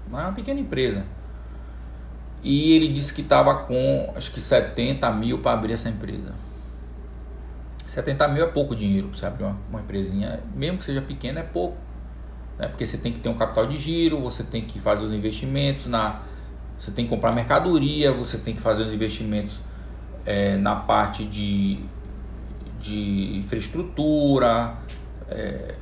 uma 0.07 0.31
pequena 0.31 0.59
empresa. 0.59 1.03
E 2.43 2.73
ele 2.73 2.87
disse 2.87 3.13
que 3.13 3.21
estava 3.21 3.53
com 3.55 4.13
acho 4.15 4.31
que 4.31 4.39
70 4.39 5.11
mil 5.11 5.39
para 5.39 5.53
abrir 5.53 5.73
essa 5.73 5.89
empresa. 5.89 6.33
70 7.87 8.27
mil 8.29 8.43
é 8.43 8.47
pouco 8.47 8.75
dinheiro 8.75 9.09
para 9.09 9.17
você 9.17 9.25
abrir 9.25 9.43
uma, 9.43 9.57
uma 9.69 9.81
empresinha, 9.81 10.39
mesmo 10.55 10.77
que 10.77 10.85
seja 10.85 11.01
pequena, 11.01 11.41
é 11.41 11.43
pouco 11.43 11.75
né? 12.61 12.67
porque 12.67 12.85
você 12.85 12.95
tem 12.95 13.11
que 13.11 13.19
ter 13.19 13.27
um 13.27 13.33
capital 13.33 13.65
de 13.65 13.77
giro, 13.77 14.19
você 14.19 14.43
tem 14.43 14.63
que 14.63 14.79
fazer 14.79 15.03
os 15.03 15.11
investimentos 15.11 15.87
na. 15.87 16.21
Você 16.77 16.91
tem 16.91 17.05
que 17.05 17.09
comprar 17.09 17.31
mercadoria, 17.31 18.11
você 18.11 18.37
tem 18.37 18.55
que 18.55 18.61
fazer 18.61 18.83
os 18.83 18.93
investimentos 18.93 19.59
é, 20.25 20.57
na 20.57 20.75
parte 20.75 21.23
de, 21.25 21.79
de 22.81 23.37
infraestrutura, 23.37 24.75
é, 25.29 25.75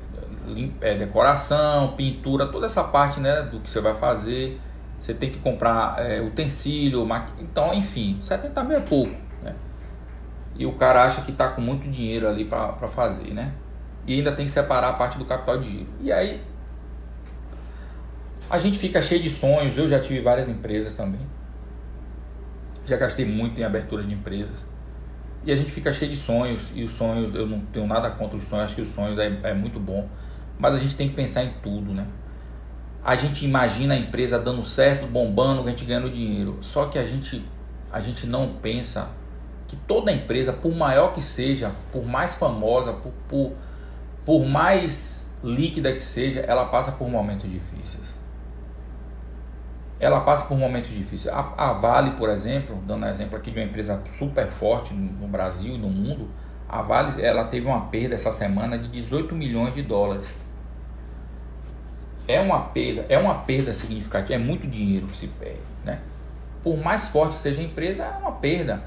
é, 0.81 0.95
decoração, 0.95 1.93
pintura, 1.95 2.47
toda 2.47 2.65
essa 2.65 2.83
parte 2.83 3.19
né, 3.19 3.43
do 3.43 3.59
que 3.59 3.69
você 3.69 3.81
vai 3.81 3.95
fazer. 3.95 4.59
Você 4.99 5.13
tem 5.13 5.31
que 5.31 5.39
comprar 5.39 5.95
é, 5.97 6.19
utensílio, 6.21 7.05
maqui... 7.05 7.31
então, 7.39 7.73
enfim, 7.73 8.17
70 8.21 8.63
mil 8.63 8.77
é 8.77 8.81
pouco. 8.81 9.15
Né? 9.41 9.55
E 10.57 10.65
o 10.65 10.73
cara 10.73 11.03
acha 11.03 11.21
que 11.21 11.31
está 11.31 11.47
com 11.47 11.61
muito 11.61 11.89
dinheiro 11.89 12.27
ali 12.27 12.43
para 12.43 12.87
fazer, 12.89 13.33
né? 13.33 13.53
E 14.05 14.13
ainda 14.15 14.31
tem 14.31 14.45
que 14.45 14.51
separar 14.51 14.89
a 14.89 14.93
parte 14.93 15.17
do 15.17 15.25
capital 15.25 15.57
de 15.57 15.69
giro. 15.69 15.87
E 16.01 16.11
aí 16.11 16.41
a 18.49 18.57
gente 18.57 18.79
fica 18.79 19.01
cheio 19.01 19.21
de 19.21 19.29
sonhos. 19.29 19.77
Eu 19.77 19.87
já 19.87 19.99
tive 19.99 20.19
várias 20.19 20.49
empresas 20.49 20.93
também. 20.93 21.21
Já 22.85 22.97
gastei 22.97 23.25
muito 23.25 23.59
em 23.59 23.63
abertura 23.63 24.03
de 24.03 24.13
empresas. 24.13 24.65
E 25.45 25.51
a 25.51 25.55
gente 25.55 25.71
fica 25.71 25.91
cheio 25.91 26.11
de 26.11 26.17
sonhos. 26.17 26.71
E 26.73 26.83
os 26.83 26.91
sonhos, 26.91 27.33
eu 27.33 27.47
não 27.47 27.59
tenho 27.61 27.87
nada 27.87 28.09
contra 28.11 28.37
os 28.37 28.43
sonhos. 28.43 28.65
Acho 28.65 28.75
que 28.75 28.81
os 28.81 28.89
sonhos 28.89 29.17
é, 29.17 29.39
é 29.43 29.53
muito 29.53 29.79
bom. 29.79 30.07
Mas 30.57 30.73
a 30.73 30.79
gente 30.79 30.95
tem 30.95 31.09
que 31.09 31.15
pensar 31.15 31.43
em 31.43 31.53
tudo, 31.63 31.93
né? 31.93 32.05
A 33.03 33.15
gente 33.15 33.45
imagina 33.45 33.93
a 33.93 33.97
empresa 33.97 34.37
dando 34.37 34.63
certo, 34.63 35.07
bombando, 35.07 35.61
a 35.61 35.69
gente 35.69 35.85
ganhando 35.85 36.09
dinheiro. 36.09 36.57
Só 36.61 36.87
que 36.87 36.99
a 36.99 37.05
gente, 37.05 37.43
a 37.91 38.01
gente 38.01 38.27
não 38.27 38.55
pensa 38.61 39.09
que 39.67 39.75
toda 39.75 40.11
empresa, 40.11 40.51
por 40.51 40.75
maior 40.75 41.13
que 41.13 41.21
seja, 41.21 41.71
por 41.91 42.05
mais 42.05 42.33
famosa, 42.33 42.91
por, 42.91 43.13
por, 43.27 43.53
por 44.25 44.45
mais 44.45 45.31
líquida 45.43 45.93
que 45.93 46.01
seja, 46.01 46.41
ela 46.41 46.65
passa 46.65 46.91
por 46.91 47.07
momentos 47.09 47.49
difíceis. 47.49 48.18
Ela 49.99 50.21
passa 50.21 50.45
por 50.45 50.57
momentos 50.57 50.89
difíceis. 50.89 51.33
A, 51.33 51.53
a 51.57 51.73
Vale, 51.73 52.11
por 52.11 52.29
exemplo, 52.29 52.81
dando 52.87 53.05
exemplo 53.05 53.37
aqui 53.37 53.51
de 53.51 53.59
uma 53.59 53.65
empresa 53.65 54.01
super 54.09 54.47
forte 54.47 54.93
no, 54.93 55.11
no 55.13 55.27
Brasil 55.27 55.75
e 55.75 55.77
no 55.77 55.89
mundo, 55.89 56.29
a 56.67 56.81
Vale 56.81 57.21
ela 57.21 57.45
teve 57.45 57.67
uma 57.67 57.87
perda 57.87 58.15
essa 58.15 58.31
semana 58.31 58.77
de 58.77 58.87
18 58.87 59.35
milhões 59.35 59.73
de 59.73 59.81
dólares. 59.81 60.33
É 62.27 62.39
uma 62.39 62.61
perda, 62.61 63.05
é 63.09 63.17
uma 63.17 63.33
perda 63.39 63.73
significativa, 63.73 64.35
é 64.35 64.37
muito 64.37 64.67
dinheiro 64.67 65.07
que 65.07 65.17
se 65.17 65.27
perde, 65.27 65.59
né? 65.83 65.99
Por 66.63 66.77
mais 66.77 67.07
forte 67.07 67.33
que 67.33 67.39
seja 67.39 67.59
a 67.59 67.63
empresa, 67.63 68.03
é 68.03 68.17
uma 68.19 68.33
perda. 68.33 68.83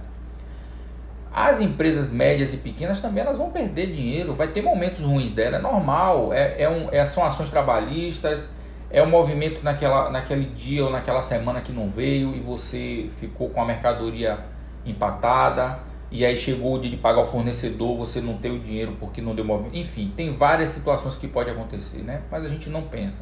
As 1.34 1.60
empresas 1.60 2.10
médias 2.10 2.52
e 2.54 2.58
pequenas 2.58 3.00
também 3.00 3.24
elas 3.24 3.38
vão 3.38 3.50
perder 3.50 3.86
dinheiro, 3.86 4.34
vai 4.34 4.48
ter 4.48 4.62
momentos 4.62 5.00
ruins 5.00 5.32
dela, 5.32 5.56
é 5.56 5.58
normal, 5.58 6.32
é, 6.32 6.62
é, 6.62 6.68
um, 6.68 6.88
é 6.92 7.04
são 7.04 7.24
ações 7.24 7.48
trabalhistas, 7.48 8.50
é 8.92 9.02
um 9.02 9.08
movimento 9.08 9.64
naquela, 9.64 10.10
naquele 10.10 10.44
dia 10.44 10.84
ou 10.84 10.90
naquela 10.90 11.22
semana 11.22 11.62
que 11.62 11.72
não 11.72 11.88
veio 11.88 12.36
e 12.36 12.40
você 12.40 13.08
ficou 13.18 13.48
com 13.48 13.62
a 13.62 13.64
mercadoria 13.64 14.38
empatada 14.84 15.78
e 16.10 16.26
aí 16.26 16.36
chegou 16.36 16.74
o 16.74 16.78
dia 16.78 16.90
de 16.90 16.98
pagar 16.98 17.22
o 17.22 17.24
fornecedor, 17.24 17.96
você 17.96 18.20
não 18.20 18.36
tem 18.36 18.54
o 18.54 18.60
dinheiro 18.60 18.94
porque 19.00 19.22
não 19.22 19.34
deu 19.34 19.46
movimento. 19.46 19.74
Enfim, 19.74 20.12
tem 20.14 20.36
várias 20.36 20.68
situações 20.68 21.16
que 21.16 21.26
pode 21.26 21.48
acontecer, 21.48 22.02
né? 22.02 22.20
Mas 22.30 22.44
a 22.44 22.48
gente 22.48 22.68
não 22.68 22.82
pensa. 22.82 23.16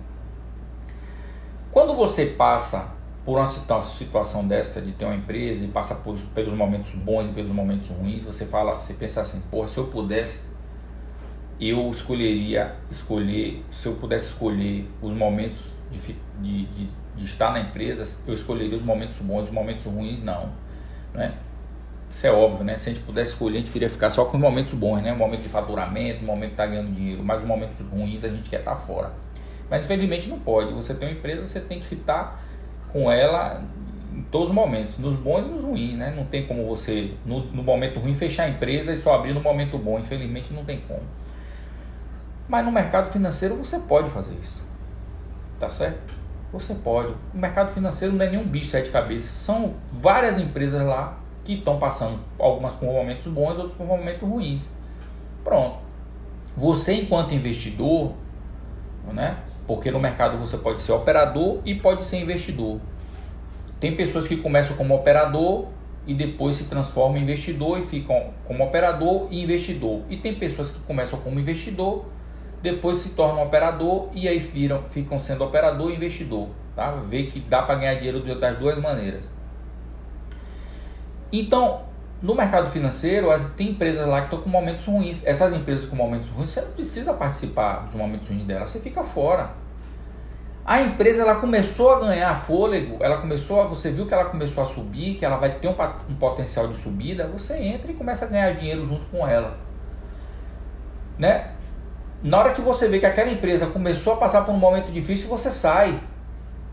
Quando 1.71 1.95
você 1.95 2.27
passa 2.27 2.93
por 3.25 3.39
uma 3.39 3.47
situação 3.83 4.49
dessa 4.49 4.81
de 4.81 4.91
ter 4.91 5.05
uma 5.05 5.15
empresa 5.15 5.63
e 5.63 5.69
passa 5.69 5.95
por, 5.95 6.19
pelos 6.35 6.53
momentos 6.53 6.91
bons 6.95 7.29
e 7.29 7.33
pelos 7.33 7.53
momentos 7.53 7.87
ruins, 7.87 8.25
você 8.25 8.45
fala, 8.45 8.77
você 8.77 8.95
pensa 8.95 9.21
assim, 9.21 9.41
porra, 9.49 9.69
se 9.69 9.79
eu 9.79 9.87
pudesse, 9.87 10.41
eu 11.61 11.91
escolheria 11.91 12.75
escolher, 12.91 13.63
se 13.71 13.87
eu 13.87 13.95
pudesse 13.95 14.29
escolher 14.33 14.89
os 15.03 15.13
momentos 15.13 15.75
de, 15.91 15.99
de, 16.41 16.65
de, 16.67 16.89
de 17.17 17.25
estar 17.25 17.53
na 17.53 17.61
empresa, 17.61 18.03
eu 18.27 18.33
escolheria 18.33 18.75
os 18.75 18.83
momentos 18.83 19.19
bons, 19.19 19.43
os 19.43 19.51
momentos 19.51 19.85
ruins 19.85 20.23
não, 20.23 20.51
né? 21.13 21.35
Isso 22.09 22.27
é 22.27 22.33
óbvio, 22.33 22.65
né? 22.65 22.77
Se 22.77 22.91
a 22.91 22.93
gente 22.93 23.05
pudesse 23.05 23.33
escolher, 23.33 23.59
a 23.59 23.61
gente 23.61 23.71
queria 23.71 23.89
ficar 23.89 24.11
só 24.11 24.25
com 24.25 24.37
os 24.37 24.43
momentos 24.43 24.73
bons, 24.73 25.01
né? 25.01 25.13
O 25.13 25.17
momento 25.17 25.43
de 25.43 25.49
faturamento, 25.49 26.23
o 26.23 26.27
momento 26.27 26.49
de 26.49 26.55
estar 26.55 26.65
tá 26.65 26.71
ganhando 26.71 26.93
dinheiro, 26.93 27.23
mas 27.23 27.43
os 27.43 27.47
momentos 27.47 27.79
ruins 27.81 28.25
a 28.25 28.29
gente 28.29 28.51
quer 28.51 28.61
estar 28.61 28.73
tá 28.73 28.77
fora. 28.77 29.13
Mas 29.69 29.85
infelizmente 29.85 30.29
não 30.29 30.39
pode. 30.39 30.73
Você 30.73 30.93
tem 30.93 31.09
uma 31.09 31.15
empresa, 31.15 31.47
você 31.47 31.61
tem 31.61 31.79
que 31.79 31.95
estar 31.95 32.43
com 32.93 33.13
ela 33.13 33.63
em 34.13 34.23
todos 34.23 34.49
os 34.49 34.55
momentos, 34.55 34.99
nos 34.99 35.15
bons 35.15 35.47
e 35.47 35.49
nos 35.49 35.63
ruins, 35.63 35.95
né? 35.95 36.13
Não 36.17 36.25
tem 36.25 36.47
como 36.47 36.67
você, 36.67 37.13
no, 37.25 37.45
no 37.47 37.63
momento 37.63 38.01
ruim, 38.01 38.15
fechar 38.15 38.45
a 38.45 38.49
empresa 38.49 38.93
e 38.93 38.97
só 38.97 39.15
abrir 39.15 39.33
no 39.33 39.41
momento 39.41 39.79
bom. 39.79 39.97
Infelizmente 39.97 40.53
não 40.53 40.65
tem 40.65 40.81
como. 40.81 41.03
Mas 42.51 42.65
no 42.65 42.73
mercado 42.73 43.13
financeiro 43.13 43.55
você 43.55 43.79
pode 43.79 44.11
fazer 44.11 44.35
isso. 44.35 44.67
Tá 45.61 45.69
certo? 45.69 46.17
Você 46.53 46.75
pode. 46.75 47.15
O 47.33 47.39
mercado 47.39 47.71
financeiro 47.71 48.13
não 48.13 48.25
é 48.25 48.29
nenhum 48.29 48.43
bicho 48.43 48.71
sete 48.71 48.91
cabeças. 48.91 49.31
São 49.31 49.75
várias 49.93 50.37
empresas 50.37 50.83
lá 50.83 51.17
que 51.45 51.55
estão 51.55 51.79
passando, 51.79 52.19
algumas 52.41 52.73
por 52.75 52.87
momentos 52.87 53.29
bons, 53.29 53.57
outras 53.57 53.75
por 53.75 53.87
momentos 53.87 54.29
ruins. 54.29 54.69
Pronto. 55.45 55.79
Você, 56.57 56.95
enquanto 56.95 57.33
investidor, 57.33 58.15
né? 59.13 59.39
Porque 59.65 59.93
no 59.93 60.01
mercado 60.01 60.37
você 60.37 60.59
pode 60.59 60.83
ser 60.83 60.91
operador 60.91 61.61
e 61.65 61.77
pode 61.77 62.05
ser 62.05 62.21
investidor. 62.21 62.81
Tem 63.79 63.95
pessoas 63.95 64.27
que 64.27 64.37
começam 64.37 64.77
como 64.77 64.93
operador 64.93 65.69
e 66.05 66.15
depois 66.15 66.57
se 66.57 66.65
transformam 66.65 67.19
em 67.19 67.23
investidor 67.23 67.79
e 67.79 67.83
ficam 67.83 68.31
como 68.45 68.65
operador 68.65 69.29
e 69.31 69.41
investidor. 69.41 70.03
E 70.11 70.17
tem 70.17 70.35
pessoas 70.35 70.73
que 70.73 70.81
começam 70.81 71.21
como 71.21 71.39
investidor, 71.39 72.07
depois 72.63 72.99
se 72.99 73.11
tornam 73.11 73.43
operador 73.43 74.09
e 74.13 74.29
aí 74.29 74.39
viram, 74.39 74.83
ficam 74.85 75.19
sendo 75.19 75.45
operador 75.45 75.91
e 75.91 75.97
investidor. 75.97 76.49
Tá? 76.77 76.93
Vê 76.93 77.25
que 77.25 77.41
dá 77.41 77.63
para 77.63 77.77
ganhar 77.77 77.95
dinheiro 77.95 78.23
das 78.39 78.59
duas 78.59 78.79
maneiras. 78.79 79.23
Então, 81.33 81.83
no 82.21 82.35
mercado 82.35 82.69
financeiro, 82.69 83.29
tem 83.57 83.71
empresas 83.71 84.07
lá 84.07 84.21
que 84.21 84.27
estão 84.27 84.43
com 84.43 84.51
momentos 84.51 84.85
ruins. 84.85 85.25
Essas 85.25 85.55
empresas 85.55 85.87
com 85.87 85.97
momentos 85.97 86.29
ruins, 86.29 86.51
você 86.51 86.61
não 86.61 86.73
precisa 86.73 87.15
participar 87.15 87.87
dos 87.87 87.95
momentos 87.95 88.29
ruins 88.29 88.45
dela, 88.45 88.67
você 88.67 88.79
fica 88.79 89.03
fora. 89.03 89.55
A 90.65 90.83
empresa 90.83 91.23
ela 91.23 91.37
começou 91.37 91.95
a 91.95 92.01
ganhar 92.01 92.35
fôlego, 92.35 92.99
ela 93.01 93.19
começou, 93.19 93.63
a, 93.63 93.67
você 93.67 93.91
viu 93.91 94.07
que 94.07 94.13
ela 94.13 94.27
começou 94.27 94.63
a 94.63 94.67
subir, 94.67 95.15
que 95.15 95.25
ela 95.25 95.37
vai 95.37 95.51
ter 95.59 95.69
um, 95.69 95.75
um 96.09 96.15
potencial 96.17 96.69
de 96.69 96.77
subida, 96.77 97.27
você 97.27 97.57
entra 97.57 97.91
e 97.91 97.95
começa 97.95 98.27
a 98.27 98.29
ganhar 98.29 98.53
dinheiro 98.53 98.85
junto 98.85 99.07
com 99.07 99.27
ela. 99.27 99.59
Né? 101.19 101.51
Na 102.23 102.39
hora 102.39 102.53
que 102.53 102.61
você 102.61 102.87
vê 102.87 102.99
que 102.99 103.07
aquela 103.07 103.31
empresa 103.31 103.67
começou 103.67 104.13
a 104.13 104.17
passar 104.17 104.43
por 104.43 104.55
um 104.55 104.59
momento 104.59 104.93
difícil, 104.93 105.29
você 105.29 105.51
sai. 105.51 106.01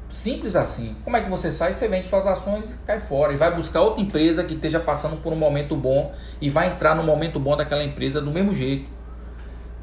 Simples 0.10 0.56
assim. 0.56 0.96
Como 1.04 1.16
é 1.16 1.22
que 1.22 1.30
você 1.30 1.52
sai? 1.52 1.74
Você 1.74 1.88
vende 1.88 2.08
suas 2.08 2.26
ações 2.26 2.78
cai 2.86 3.00
fora. 3.00 3.34
E 3.34 3.38
vai 3.38 3.54
buscar 3.56 3.82
outra 3.82 4.02
empresa 4.02 4.44
que 4.44 4.54
esteja 4.54 4.80
passando 4.80 5.18
por 5.18 5.32
um 5.32 5.38
momento 5.38 5.76
bom 5.76 6.14
e 6.42 6.50
vai 6.50 6.68
entrar 6.68 6.96
no 6.96 7.04
momento 7.04 7.40
bom 7.40 7.56
daquela 7.56 7.84
empresa 7.84 8.22
do 8.22 8.32
mesmo 8.32 8.54
jeito. 8.54 8.90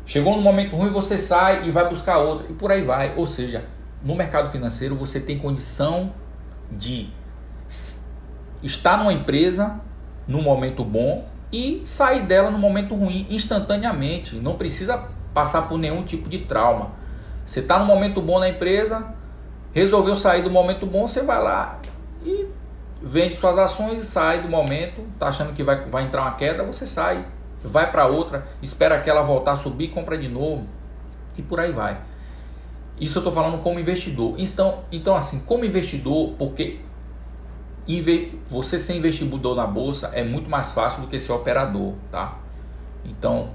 Chegou 0.07 0.37
no 0.37 0.43
momento 0.43 0.77
ruim, 0.77 0.91
você 0.91 1.17
sai 1.17 1.67
e 1.67 1.71
vai 1.71 1.89
buscar 1.89 2.19
outra. 2.19 2.47
E 2.51 2.53
por 2.53 2.71
aí 2.71 2.83
vai. 2.83 3.15
Ou 3.17 3.27
seja, 3.27 3.65
no 4.03 4.15
mercado 4.15 4.51
financeiro 4.51 4.95
você 4.95 5.19
tem 5.19 5.39
condição 5.39 6.13
de 6.71 7.09
estar 8.63 8.99
numa 8.99 9.13
empresa 9.13 9.81
no 10.27 10.43
momento 10.43 10.85
bom 10.85 11.27
e 11.51 11.83
sair 11.85 12.23
dela 12.27 12.51
no 12.51 12.59
momento 12.59 12.95
ruim 12.95 13.27
instantaneamente. 13.31 14.37
Não 14.37 14.57
precisa 14.57 15.14
passar 15.35 15.63
por 15.63 15.77
nenhum 15.77 16.05
tipo 16.05 16.29
de 16.29 16.39
trauma. 16.39 16.93
Você 17.45 17.61
está 17.61 17.79
no 17.79 17.85
momento 17.85 18.23
bom 18.23 18.39
na 18.39 18.49
empresa, 18.49 19.15
Resolveu 19.75 20.15
sair 20.15 20.43
do 20.43 20.51
momento 20.51 20.87
bom, 20.87 21.09
você 21.09 21.23
vai 21.23 21.43
lá 21.43 21.81
e 22.25 22.47
vende 23.03 23.35
suas 23.35 23.59
ações 23.59 24.01
e 24.01 24.05
sai 24.05 24.41
do 24.41 24.49
momento. 24.49 25.05
Tá 25.19 25.27
achando 25.27 25.53
que 25.53 25.65
vai, 25.65 25.85
vai 25.87 26.05
entrar 26.05 26.23
uma 26.23 26.35
queda, 26.37 26.63
você 26.63 26.87
sai, 26.87 27.27
vai 27.63 27.91
para 27.91 28.07
outra, 28.07 28.47
espera 28.63 28.95
aquela 28.95 29.21
voltar 29.21 29.55
a 29.55 29.57
subir, 29.57 29.89
compra 29.89 30.17
de 30.17 30.29
novo 30.29 30.65
e 31.37 31.43
por 31.43 31.59
aí 31.59 31.73
vai. 31.73 31.99
Isso 33.01 33.19
eu 33.19 33.21
estou 33.21 33.33
falando 33.33 33.61
como 33.65 33.81
investidor. 33.81 34.37
Então, 34.39 34.85
então 34.93 35.17
assim, 35.17 35.41
como 35.41 35.65
investidor, 35.65 36.35
porque 36.39 36.79
você 38.47 38.79
ser 38.79 38.97
investidor 38.97 39.57
na 39.57 39.67
bolsa 39.67 40.13
é 40.15 40.23
muito 40.23 40.49
mais 40.49 40.71
fácil 40.71 41.03
do 41.03 41.09
que 41.09 41.19
ser 41.19 41.33
operador, 41.33 41.95
tá? 42.13 42.39
Então, 43.05 43.51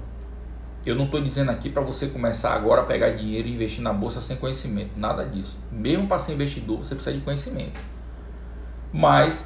eu 0.84 0.94
não 0.94 1.04
estou 1.04 1.20
dizendo 1.20 1.50
aqui 1.50 1.68
para 1.68 1.82
você 1.82 2.06
começar 2.06 2.54
agora 2.54 2.82
a 2.82 2.84
pegar 2.84 3.10
dinheiro 3.10 3.46
e 3.48 3.54
investir 3.54 3.82
na 3.82 3.92
bolsa 3.92 4.20
sem 4.20 4.36
conhecimento, 4.36 4.92
nada 4.96 5.24
disso. 5.24 5.58
Mesmo 5.70 6.06
para 6.06 6.18
ser 6.18 6.32
investidor, 6.32 6.78
você 6.78 6.94
precisa 6.94 7.16
de 7.16 7.22
conhecimento. 7.22 7.80
Mas 8.92 9.44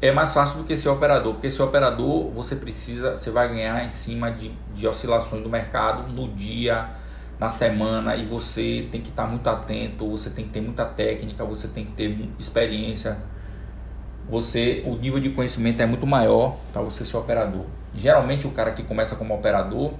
é 0.00 0.12
mais 0.12 0.32
fácil 0.32 0.58
do 0.58 0.64
que 0.64 0.76
ser 0.76 0.90
operador, 0.90 1.34
porque 1.34 1.50
ser 1.50 1.62
operador 1.62 2.30
você 2.30 2.54
precisa, 2.54 3.16
você 3.16 3.30
vai 3.30 3.48
ganhar 3.48 3.84
em 3.84 3.90
cima 3.90 4.30
de, 4.30 4.52
de 4.74 4.86
oscilações 4.86 5.42
do 5.42 5.48
mercado 5.48 6.12
no 6.12 6.28
dia, 6.28 6.90
na 7.38 7.50
semana, 7.50 8.14
e 8.14 8.24
você 8.24 8.86
tem 8.92 9.00
que 9.00 9.10
estar 9.10 9.26
muito 9.26 9.48
atento, 9.48 10.08
você 10.08 10.30
tem 10.30 10.44
que 10.44 10.50
ter 10.50 10.60
muita 10.60 10.84
técnica, 10.84 11.44
você 11.44 11.68
tem 11.68 11.84
que 11.84 11.92
ter 11.92 12.28
experiência. 12.38 13.16
Você, 14.28 14.82
o 14.84 14.94
nível 14.94 15.18
de 15.18 15.30
conhecimento 15.30 15.80
é 15.80 15.86
muito 15.86 16.06
maior 16.06 16.56
para 16.72 16.82
você 16.82 17.04
ser 17.04 17.16
operador. 17.16 17.64
Geralmente 17.94 18.46
o 18.46 18.50
cara 18.50 18.72
que 18.72 18.82
começa 18.82 19.16
como 19.16 19.34
operador, 19.34 19.94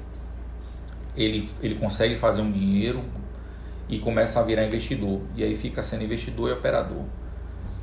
ele, 1.18 1.48
ele 1.62 1.74
consegue 1.74 2.16
fazer 2.16 2.40
um 2.40 2.50
dinheiro 2.50 3.02
e 3.88 3.98
começa 3.98 4.38
a 4.40 4.42
virar 4.42 4.64
investidor. 4.64 5.20
E 5.34 5.42
aí 5.42 5.54
fica 5.54 5.82
sendo 5.82 6.04
investidor 6.04 6.50
e 6.50 6.52
operador. 6.52 7.02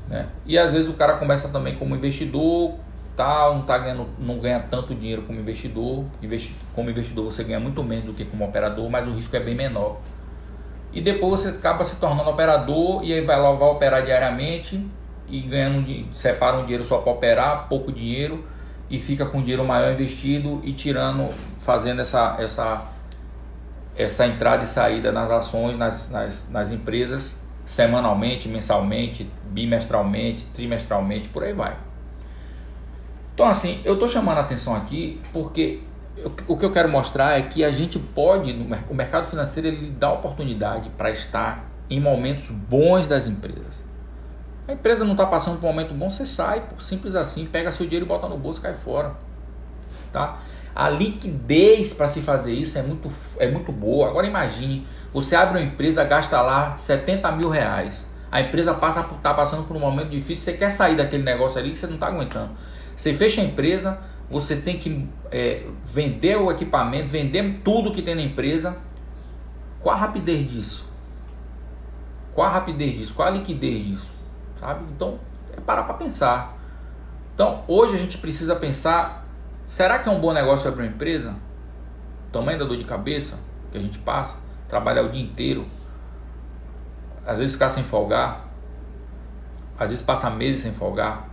Né? 0.08 0.28
E 0.45 0.58
às 0.58 0.71
vezes 0.71 0.89
o 0.89 0.93
cara 0.93 1.17
começa 1.17 1.50
também 1.50 1.76
como 1.76 1.95
investidor, 1.95 2.76
tá, 3.15 3.52
não, 3.54 3.63
tá 3.63 3.78
ganhando, 3.78 4.08
não 4.19 4.39
ganha 4.39 4.60
tanto 4.60 4.95
dinheiro 4.95 5.24
como 5.24 5.39
investidor. 5.39 6.06
Investi 6.21 6.54
como 6.74 6.89
investidor 6.89 7.26
você 7.26 7.43
ganha 7.43 7.60
muito 7.60 7.84
menos 7.84 8.06
do 8.06 8.13
que 8.13 8.24
como 8.24 8.45
operador, 8.45 8.89
mas 8.89 9.08
o 9.08 9.12
risco 9.12 9.36
é 9.36 9.39
bem 9.39 9.56
menor. 9.56 10.00
E 10.93 11.02
depois 11.02 11.41
você 11.41 11.50
acaba 11.50 11.84
se 11.84 11.98
tornando 11.98 12.30
operador 12.30 13.04
e 13.04 13.12
aí 13.12 13.21
vai 13.21 13.39
lá 13.39 13.52
vai 13.52 13.67
operar 13.67 14.06
diariamente 14.06 14.82
e 15.28 15.41
ganhando 15.41 15.86
separa 16.13 16.58
um 16.58 16.62
dinheiro 16.62 16.86
só 16.86 17.00
para 17.00 17.12
operar, 17.12 17.67
pouco 17.67 17.91
dinheiro 17.91 18.45
e 18.89 19.00
fica 19.00 19.26
com 19.26 19.41
dinheiro 19.41 19.65
maior 19.65 19.91
investido 19.91 20.62
e 20.63 20.71
tirando, 20.71 21.28
fazendo 21.58 22.02
essa, 22.02 22.38
essa 22.39 22.86
essa 23.97 24.25
entrada 24.25 24.63
e 24.63 24.67
saída 24.67 25.12
nas 25.12 25.31
ações, 25.31 25.77
nas, 25.77 26.10
nas, 26.10 26.49
nas 26.49 26.71
empresas, 26.71 27.39
semanalmente, 27.65 28.47
mensalmente, 28.47 29.29
bimestralmente, 29.45 30.45
trimestralmente, 30.53 31.29
por 31.29 31.43
aí 31.43 31.53
vai. 31.53 31.77
Então, 33.34 33.47
assim, 33.47 33.81
eu 33.84 33.93
estou 33.95 34.08
chamando 34.08 34.38
a 34.38 34.41
atenção 34.41 34.75
aqui 34.75 35.21
porque 35.34 35.81
o 36.47 36.58
que 36.58 36.65
eu 36.65 36.71
quero 36.71 36.89
mostrar 36.89 37.38
é 37.38 37.41
que 37.41 37.63
a 37.63 37.71
gente 37.71 37.99
pode, 37.99 38.51
o 38.89 38.93
mercado 38.93 39.27
financeiro, 39.27 39.67
ele 39.67 39.89
dá 39.89 40.12
oportunidade 40.12 40.89
para 40.91 41.10
estar 41.12 41.65
em 41.89 41.99
momentos 41.99 42.49
bons 42.49 43.08
das 43.08 43.27
empresas. 43.27 43.84
A 44.67 44.73
empresa 44.73 45.03
não 45.03 45.12
está 45.12 45.25
passando 45.25 45.60
por 45.60 45.67
um 45.67 45.69
momento 45.69 45.93
bom, 45.93 46.10
você 46.10 46.25
sai, 46.25 46.63
simples 46.79 47.13
assim, 47.13 47.45
pega 47.45 47.71
seu 47.71 47.86
dinheiro 47.86 48.05
e 48.05 48.08
bota 48.08 48.27
no 48.27 48.38
bolso 48.38 48.60
e 48.60 48.63
cai 48.63 48.73
fora. 48.73 49.15
Tá? 50.12 50.39
A 50.75 50.89
liquidez 50.89 51.93
para 51.93 52.07
se 52.07 52.21
fazer 52.21 52.53
isso 52.53 52.77
é 52.77 52.81
muito, 52.81 53.09
é 53.39 53.49
muito 53.49 53.71
boa. 53.71 54.09
Agora 54.09 54.27
imagine, 54.27 54.85
você 55.13 55.33
abre 55.35 55.59
uma 55.59 55.65
empresa, 55.65 56.03
gasta 56.03 56.41
lá 56.41 56.77
70 56.77 57.31
mil 57.31 57.49
reais. 57.49 58.05
A 58.29 58.41
empresa 58.41 58.73
passa 58.73 59.01
tá 59.23 59.33
passando 59.33 59.63
por 59.63 59.77
um 59.77 59.79
momento 59.79 60.09
difícil, 60.09 60.43
você 60.43 60.53
quer 60.53 60.69
sair 60.69 60.97
daquele 60.97 61.23
negócio 61.23 61.57
ali 61.57 61.71
que 61.71 61.77
você 61.77 61.88
não 61.88 61.93
está 61.93 62.07
aguentando. 62.07 62.51
Você 62.93 63.13
fecha 63.13 63.39
a 63.39 63.43
empresa, 63.45 63.97
você 64.29 64.57
tem 64.57 64.77
que 64.77 65.07
é, 65.31 65.63
vender 65.85 66.35
o 66.35 66.51
equipamento, 66.51 67.07
vender 67.09 67.61
tudo 67.63 67.93
que 67.93 68.01
tem 68.01 68.15
na 68.15 68.21
empresa. 68.21 68.77
Qual 69.81 69.95
a 69.95 69.97
rapidez 69.97 70.51
disso? 70.51 70.89
Qual 72.33 72.45
a 72.45 72.49
rapidez 72.49 72.97
disso? 72.97 73.13
Qual 73.13 73.25
a 73.25 73.31
liquidez 73.31 73.85
disso? 73.85 74.09
Sabe? 74.59 74.83
Então, 74.93 75.19
é 75.55 75.61
parar 75.61 75.83
para 75.83 75.93
pensar. 75.93 76.57
Então, 77.33 77.63
hoje 77.67 77.95
a 77.95 77.97
gente 77.97 78.17
precisa 78.17 78.55
pensar: 78.55 79.24
será 79.65 79.99
que 79.99 80.10
é 80.10 80.12
um 80.12 80.19
bom 80.19 80.34
negócio 80.34 80.67
abrir 80.67 80.84
uma 80.84 80.91
empresa? 80.91 81.36
Tamanho 82.32 82.60
da 82.60 82.65
dor 82.65 82.78
de 82.78 82.84
cabeça 82.84 83.38
que 83.71 83.78
a 83.78 83.82
gente 83.82 83.99
passa, 83.99 84.36
trabalhar 84.67 85.04
o 85.04 85.10
dia 85.10 85.21
inteiro, 85.21 85.65
às 87.25 87.38
vezes 87.38 87.54
ficar 87.54 87.69
sem 87.69 87.84
folgar, 87.84 88.45
às 89.78 89.89
vezes 89.89 90.04
passar 90.04 90.30
meses 90.32 90.62
sem 90.62 90.71
folgar. 90.71 91.30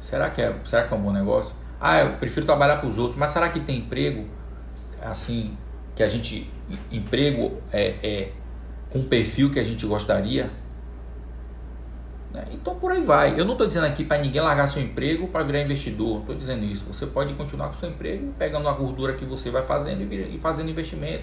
Será 0.00 0.30
que 0.30 0.40
é, 0.40 0.54
será 0.64 0.84
que 0.84 0.92
é 0.92 0.96
um 0.96 1.00
bom 1.00 1.12
negócio? 1.12 1.54
Ah, 1.80 2.00
eu 2.00 2.16
prefiro 2.16 2.46
trabalhar 2.46 2.76
para 2.76 2.88
os 2.88 2.98
outros, 2.98 3.18
mas 3.18 3.30
será 3.30 3.48
que 3.48 3.60
tem 3.60 3.78
emprego 3.78 4.26
assim 5.02 5.56
que 5.94 6.02
a 6.02 6.08
gente 6.08 6.50
emprego 6.90 7.62
é, 7.72 7.94
é 8.02 8.32
com 8.90 9.00
o 9.00 9.04
perfil 9.04 9.50
que 9.50 9.58
a 9.58 9.64
gente 9.64 9.86
gostaria? 9.86 10.50
Né? 12.34 12.44
Então 12.50 12.74
por 12.74 12.90
aí 12.90 13.00
vai. 13.00 13.38
Eu 13.38 13.44
não 13.44 13.52
estou 13.52 13.66
dizendo 13.66 13.86
aqui 13.86 14.04
para 14.04 14.18
ninguém 14.18 14.42
largar 14.42 14.66
seu 14.66 14.82
emprego 14.82 15.28
para 15.28 15.44
virar 15.44 15.60
investidor. 15.60 16.20
Estou 16.20 16.34
dizendo 16.34 16.64
isso. 16.64 16.84
Você 16.84 17.06
pode 17.06 17.32
continuar 17.34 17.68
com 17.68 17.74
seu 17.74 17.88
emprego, 17.88 18.34
pegando 18.36 18.68
a 18.68 18.72
gordura 18.72 19.14
que 19.14 19.24
você 19.24 19.50
vai 19.50 19.62
fazendo 19.62 20.02
e 20.12 20.38
fazendo 20.38 20.68
investimento. 20.68 21.22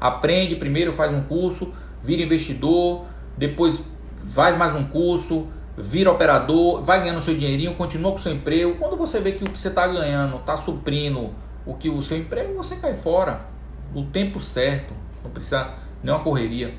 Aprende 0.00 0.54
primeiro, 0.56 0.92
faz 0.92 1.12
um 1.12 1.22
curso, 1.22 1.74
vira 2.02 2.22
investidor, 2.22 3.04
depois 3.36 3.82
faz 4.28 4.56
mais 4.56 4.74
um 4.74 4.84
curso, 4.84 5.48
vira 5.76 6.10
operador, 6.10 6.80
vai 6.80 7.00
ganhando 7.00 7.20
seu 7.20 7.34
dinheirinho, 7.34 7.74
continua 7.74 8.12
com 8.12 8.18
seu 8.18 8.32
emprego. 8.32 8.76
Quando 8.76 8.96
você 8.96 9.20
vê 9.20 9.32
que 9.32 9.42
o 9.42 9.50
que 9.50 9.60
você 9.60 9.68
está 9.68 9.86
ganhando 9.86 10.36
está 10.36 10.56
suprindo 10.56 11.30
o 11.66 11.74
que 11.74 11.88
o 11.88 12.00
seu 12.02 12.16
emprego, 12.16 12.54
você 12.54 12.76
cai 12.76 12.94
fora. 12.94 13.46
No 13.92 14.06
tempo 14.06 14.40
certo, 14.40 14.94
não 15.22 15.30
precisa 15.30 15.74
nem 16.02 16.12
uma 16.14 16.22
correria. 16.22 16.74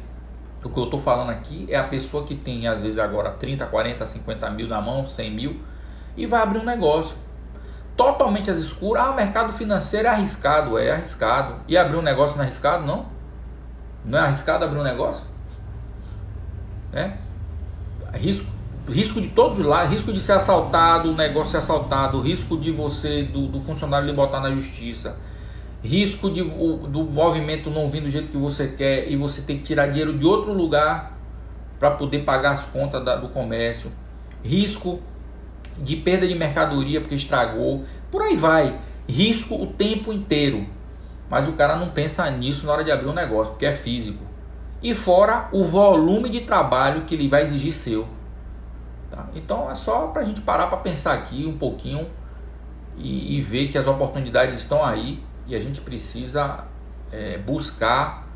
O 0.64 0.70
que 0.70 0.80
eu 0.80 0.86
estou 0.86 1.00
falando 1.00 1.30
aqui 1.30 1.66
é 1.70 1.76
a 1.76 1.84
pessoa 1.84 2.24
que 2.24 2.36
tem, 2.36 2.68
às 2.68 2.80
vezes, 2.80 2.98
agora 2.98 3.32
30, 3.32 3.66
40, 3.66 4.06
50 4.06 4.50
mil 4.52 4.68
na 4.68 4.80
mão, 4.80 5.08
100 5.08 5.32
mil, 5.32 5.60
e 6.16 6.26
vai 6.26 6.42
abrir 6.42 6.60
um 6.60 6.64
negócio. 6.64 7.16
Totalmente 7.98 8.50
às 8.50 8.58
escuras. 8.58 9.04
Ah, 9.04 9.12
o 9.12 9.16
mercado 9.16 9.52
financeiro 9.54 10.08
é 10.08 10.12
arriscado. 10.12 10.78
É 10.78 10.92
arriscado. 10.92 11.56
E 11.68 11.78
abrir 11.78 11.98
um 11.98 12.02
negócio 12.02 12.36
não 12.36 12.44
é 12.44 12.48
arriscado? 12.48 12.86
Não. 12.86 13.06
Não 14.06 14.18
é 14.18 14.22
arriscado 14.22 14.66
abrir 14.66 14.80
um 14.80 14.84
negócio? 14.84 15.24
É. 16.92 17.12
Risco 18.14 18.54
risco 18.88 19.22
de 19.22 19.30
todos 19.30 19.60
os 19.60 19.66
lados, 19.66 19.92
risco 19.92 20.12
de 20.12 20.20
ser 20.20 20.34
assaltado, 20.34 21.12
o 21.12 21.16
negócio 21.16 21.52
ser 21.52 21.58
assaltado, 21.58 22.20
risco 22.22 22.58
de 22.58 22.72
você, 22.72 23.24
do, 23.24 23.48
do 23.48 23.62
funcionário 23.62 24.06
lhe 24.06 24.14
botar 24.14 24.40
na 24.40 24.52
justiça, 24.52 25.16
risco 25.84 26.32
de, 26.32 26.42
do 26.42 27.04
movimento 27.04 27.70
não 27.70 27.92
vir 27.92 28.02
do 28.02 28.10
jeito 28.10 28.30
que 28.30 28.38
você 28.38 28.70
quer 28.70 29.10
e 29.12 29.18
você 29.18 29.42
tem 29.42 29.58
que 29.58 29.64
tirar 29.64 29.88
dinheiro 29.88 30.18
de 30.18 30.26
outro 30.26 30.54
lugar 30.54 31.18
para 31.78 31.92
poder 31.92 32.20
pagar 32.20 32.52
as 32.52 32.66
contas 32.66 33.04
da, 33.04 33.18
do 33.18 33.28
comércio, 33.28 33.92
risco 34.42 35.02
de 35.78 35.98
perda 35.98 36.26
de 36.26 36.36
mercadoria 36.36 37.02
porque 37.02 37.16
estragou, 37.16 37.84
por 38.10 38.22
aí 38.22 38.38
vai, 38.38 38.80
risco 39.08 39.62
o 39.62 39.68
tempo 39.68 40.14
inteiro, 40.14 40.66
mas 41.30 41.48
o 41.48 41.54
cara 41.54 41.76
não 41.76 41.90
pensa 41.90 42.30
nisso 42.32 42.66
na 42.66 42.72
hora 42.72 42.84
de 42.84 42.92
abrir 42.92 43.10
um 43.10 43.14
negócio, 43.14 43.54
porque 43.54 43.66
é 43.66 43.74
físico. 43.74 44.24
E 44.82 44.94
fora 44.94 45.50
o 45.52 45.66
volume 45.66 46.30
de 46.30 46.42
trabalho 46.42 47.02
que 47.02 47.16
ele 47.16 47.28
vai 47.28 47.44
exigir 47.44 47.74
seu. 47.74 48.08
Tá? 49.10 49.28
Então 49.36 49.70
é 49.70 49.76
só 49.76 50.08
para 50.08 50.22
a 50.22 50.26
gente 50.26 50.42
parar 50.42 50.68
para 50.68 50.78
pensar 50.78 51.14
aqui 51.14 51.46
um 51.46 51.58
pouquinho 51.58 52.08
e, 52.98 53.38
e, 53.38 53.42
ver 53.42 53.68
que 53.68 53.78
as 53.78 53.88
oportunidades 53.88 54.60
estão 54.60 54.84
aí 54.84 55.24
e 55.48 55.56
a 55.56 55.60
gente 55.60 55.82
precisa 55.82 56.66
é, 57.12 57.38
buscar 57.38 58.28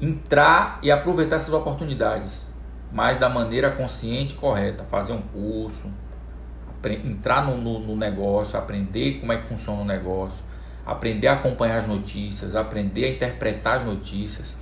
entrar 0.00 0.78
e 0.82 0.90
aproveitar 0.90 1.36
essas 1.36 1.52
oportunidades, 1.52 2.48
mas 2.92 3.18
da 3.18 3.28
maneira 3.28 3.70
consciente 3.70 4.34
e 4.34 4.36
correta. 4.36 4.84
Fazer 4.84 5.12
um 5.12 5.22
curso, 5.22 5.90
entrar 7.04 7.46
no, 7.46 7.56
no, 7.56 7.78
no 7.78 7.96
negócio, 7.96 8.58
aprender 8.58 9.20
como 9.20 9.32
é 9.32 9.36
que 9.36 9.44
funciona 9.44 9.82
o 9.82 9.84
negócio, 9.84 10.44
aprender 10.84 11.28
a 11.28 11.34
acompanhar 11.34 11.78
as 11.78 11.86
notícias, 11.86 12.54
aprender 12.54 13.04
a 13.06 13.08
interpretar 13.10 13.76
as 13.78 13.84
notícias 13.84 14.56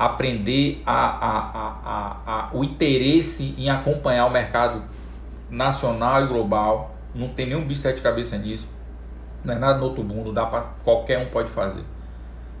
aprender 0.00 0.82
a, 0.86 0.94
a, 0.94 2.20
a, 2.26 2.50
o 2.54 2.64
interesse 2.64 3.54
em 3.58 3.68
acompanhar 3.68 4.24
o 4.24 4.30
mercado 4.30 4.82
nacional 5.50 6.24
e 6.24 6.26
global. 6.26 6.96
Não 7.14 7.28
tem 7.28 7.44
nenhum 7.44 7.66
bicho 7.66 7.82
sete 7.82 8.00
cabeça 8.00 8.38
nisso. 8.38 8.66
Não 9.44 9.54
é 9.54 9.58
nada 9.58 9.78
no 9.78 9.84
outro 9.84 10.04
mundo, 10.04 10.32
dá 10.32 10.46
para 10.46 10.62
qualquer 10.84 11.18
um 11.18 11.30
pode 11.30 11.48
fazer. 11.48 11.84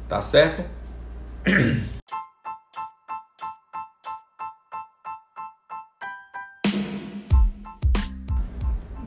Tá 0.08 0.20
certo? 0.20 0.64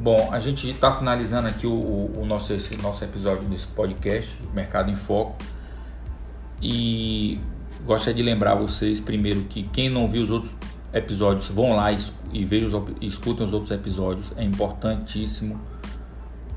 Bom, 0.04 0.30
a 0.34 0.40
gente 0.40 0.70
está 0.70 0.94
finalizando 0.94 1.48
aqui 1.48 1.66
o, 1.66 1.72
o, 1.72 2.26
nosso, 2.26 2.52
esse 2.52 2.76
nosso 2.82 3.04
episódio 3.06 3.48
desse 3.48 3.68
podcast, 3.68 4.38
Mercado 4.54 4.92
em 4.92 4.98
Foco. 4.98 5.38
E 6.62 7.40
gostaria 7.86 8.14
de 8.14 8.22
lembrar 8.22 8.56
vocês 8.56 9.00
primeiro 9.00 9.44
que 9.44 9.64
quem 9.64 9.90
não 9.90 10.10
viu 10.10 10.24
os 10.24 10.30
outros 10.30 10.58
episódios, 10.94 11.48
vão 11.48 11.76
lá 11.76 11.90
e 12.34 12.46
vejam, 12.46 12.86
escutem 13.00 13.46
os 13.46 13.54
outros 13.54 13.72
episódios. 13.72 14.30
É 14.36 14.44
importantíssimo 14.44 15.60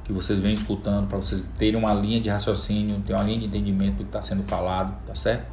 que 0.07 0.13
vocês 0.13 0.39
venham 0.39 0.55
escutando 0.55 1.09
para 1.09 1.19
vocês 1.19 1.49
terem 1.59 1.77
uma 1.77 1.93
linha 1.93 2.21
de 2.21 2.29
raciocínio, 2.29 3.01
ter 3.01 3.13
uma 3.13 3.25
linha 3.25 3.41
de 3.41 3.47
entendimento 3.47 3.97
do 3.97 4.05
que 4.05 4.09
está 4.11 4.23
sendo 4.23 4.45
falado, 4.45 4.97
tá 5.05 5.17
certo? 5.17 5.53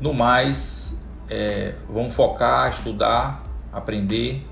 no 0.00 0.12
mais, 0.12 0.92
é, 1.28 1.74
vamos 1.88 2.14
focar, 2.14 2.68
estudar, 2.70 3.42
aprender. 3.72 4.46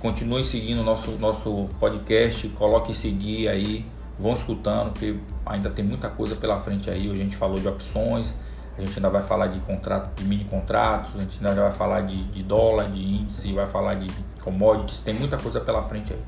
Continue 0.00 0.44
seguindo 0.44 0.80
o 0.80 0.84
nosso, 0.84 1.10
nosso 1.12 1.68
podcast, 1.78 2.48
coloque 2.50 2.94
seguir 2.94 3.48
aí, 3.48 3.84
vão 4.18 4.34
escutando, 4.34 4.92
porque 4.92 5.16
ainda 5.44 5.68
tem 5.68 5.84
muita 5.84 6.08
coisa 6.08 6.36
pela 6.36 6.56
frente 6.56 6.88
aí. 6.88 7.10
Hoje 7.10 7.20
a 7.20 7.24
gente 7.24 7.36
falou 7.36 7.58
de 7.58 7.68
opções, 7.68 8.34
a 8.78 8.80
gente 8.80 8.96
ainda 8.96 9.10
vai 9.10 9.22
falar 9.22 9.48
de 9.48 9.58
contrato, 9.60 10.14
de 10.14 10.24
mini 10.26 10.44
contratos, 10.44 11.12
a 11.16 11.18
gente 11.18 11.36
ainda 11.38 11.62
vai 11.62 11.72
falar 11.72 12.02
de, 12.02 12.22
de 12.24 12.42
dólar, 12.42 12.90
de 12.90 13.00
índice, 13.00 13.52
vai 13.52 13.66
falar 13.66 13.94
de 13.94 14.06
commodities, 14.40 15.00
tem 15.00 15.14
muita 15.14 15.36
coisa 15.36 15.60
pela 15.60 15.82
frente 15.82 16.12
aí. 16.12 16.22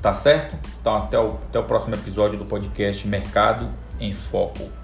Tá 0.00 0.14
certo? 0.14 0.56
Então 0.80 0.96
até 0.96 1.18
o, 1.18 1.34
até 1.48 1.58
o 1.58 1.64
próximo 1.64 1.94
episódio 1.94 2.38
do 2.38 2.44
podcast 2.44 3.06
Mercado 3.06 3.68
em 4.00 4.12
Foco. 4.12 4.77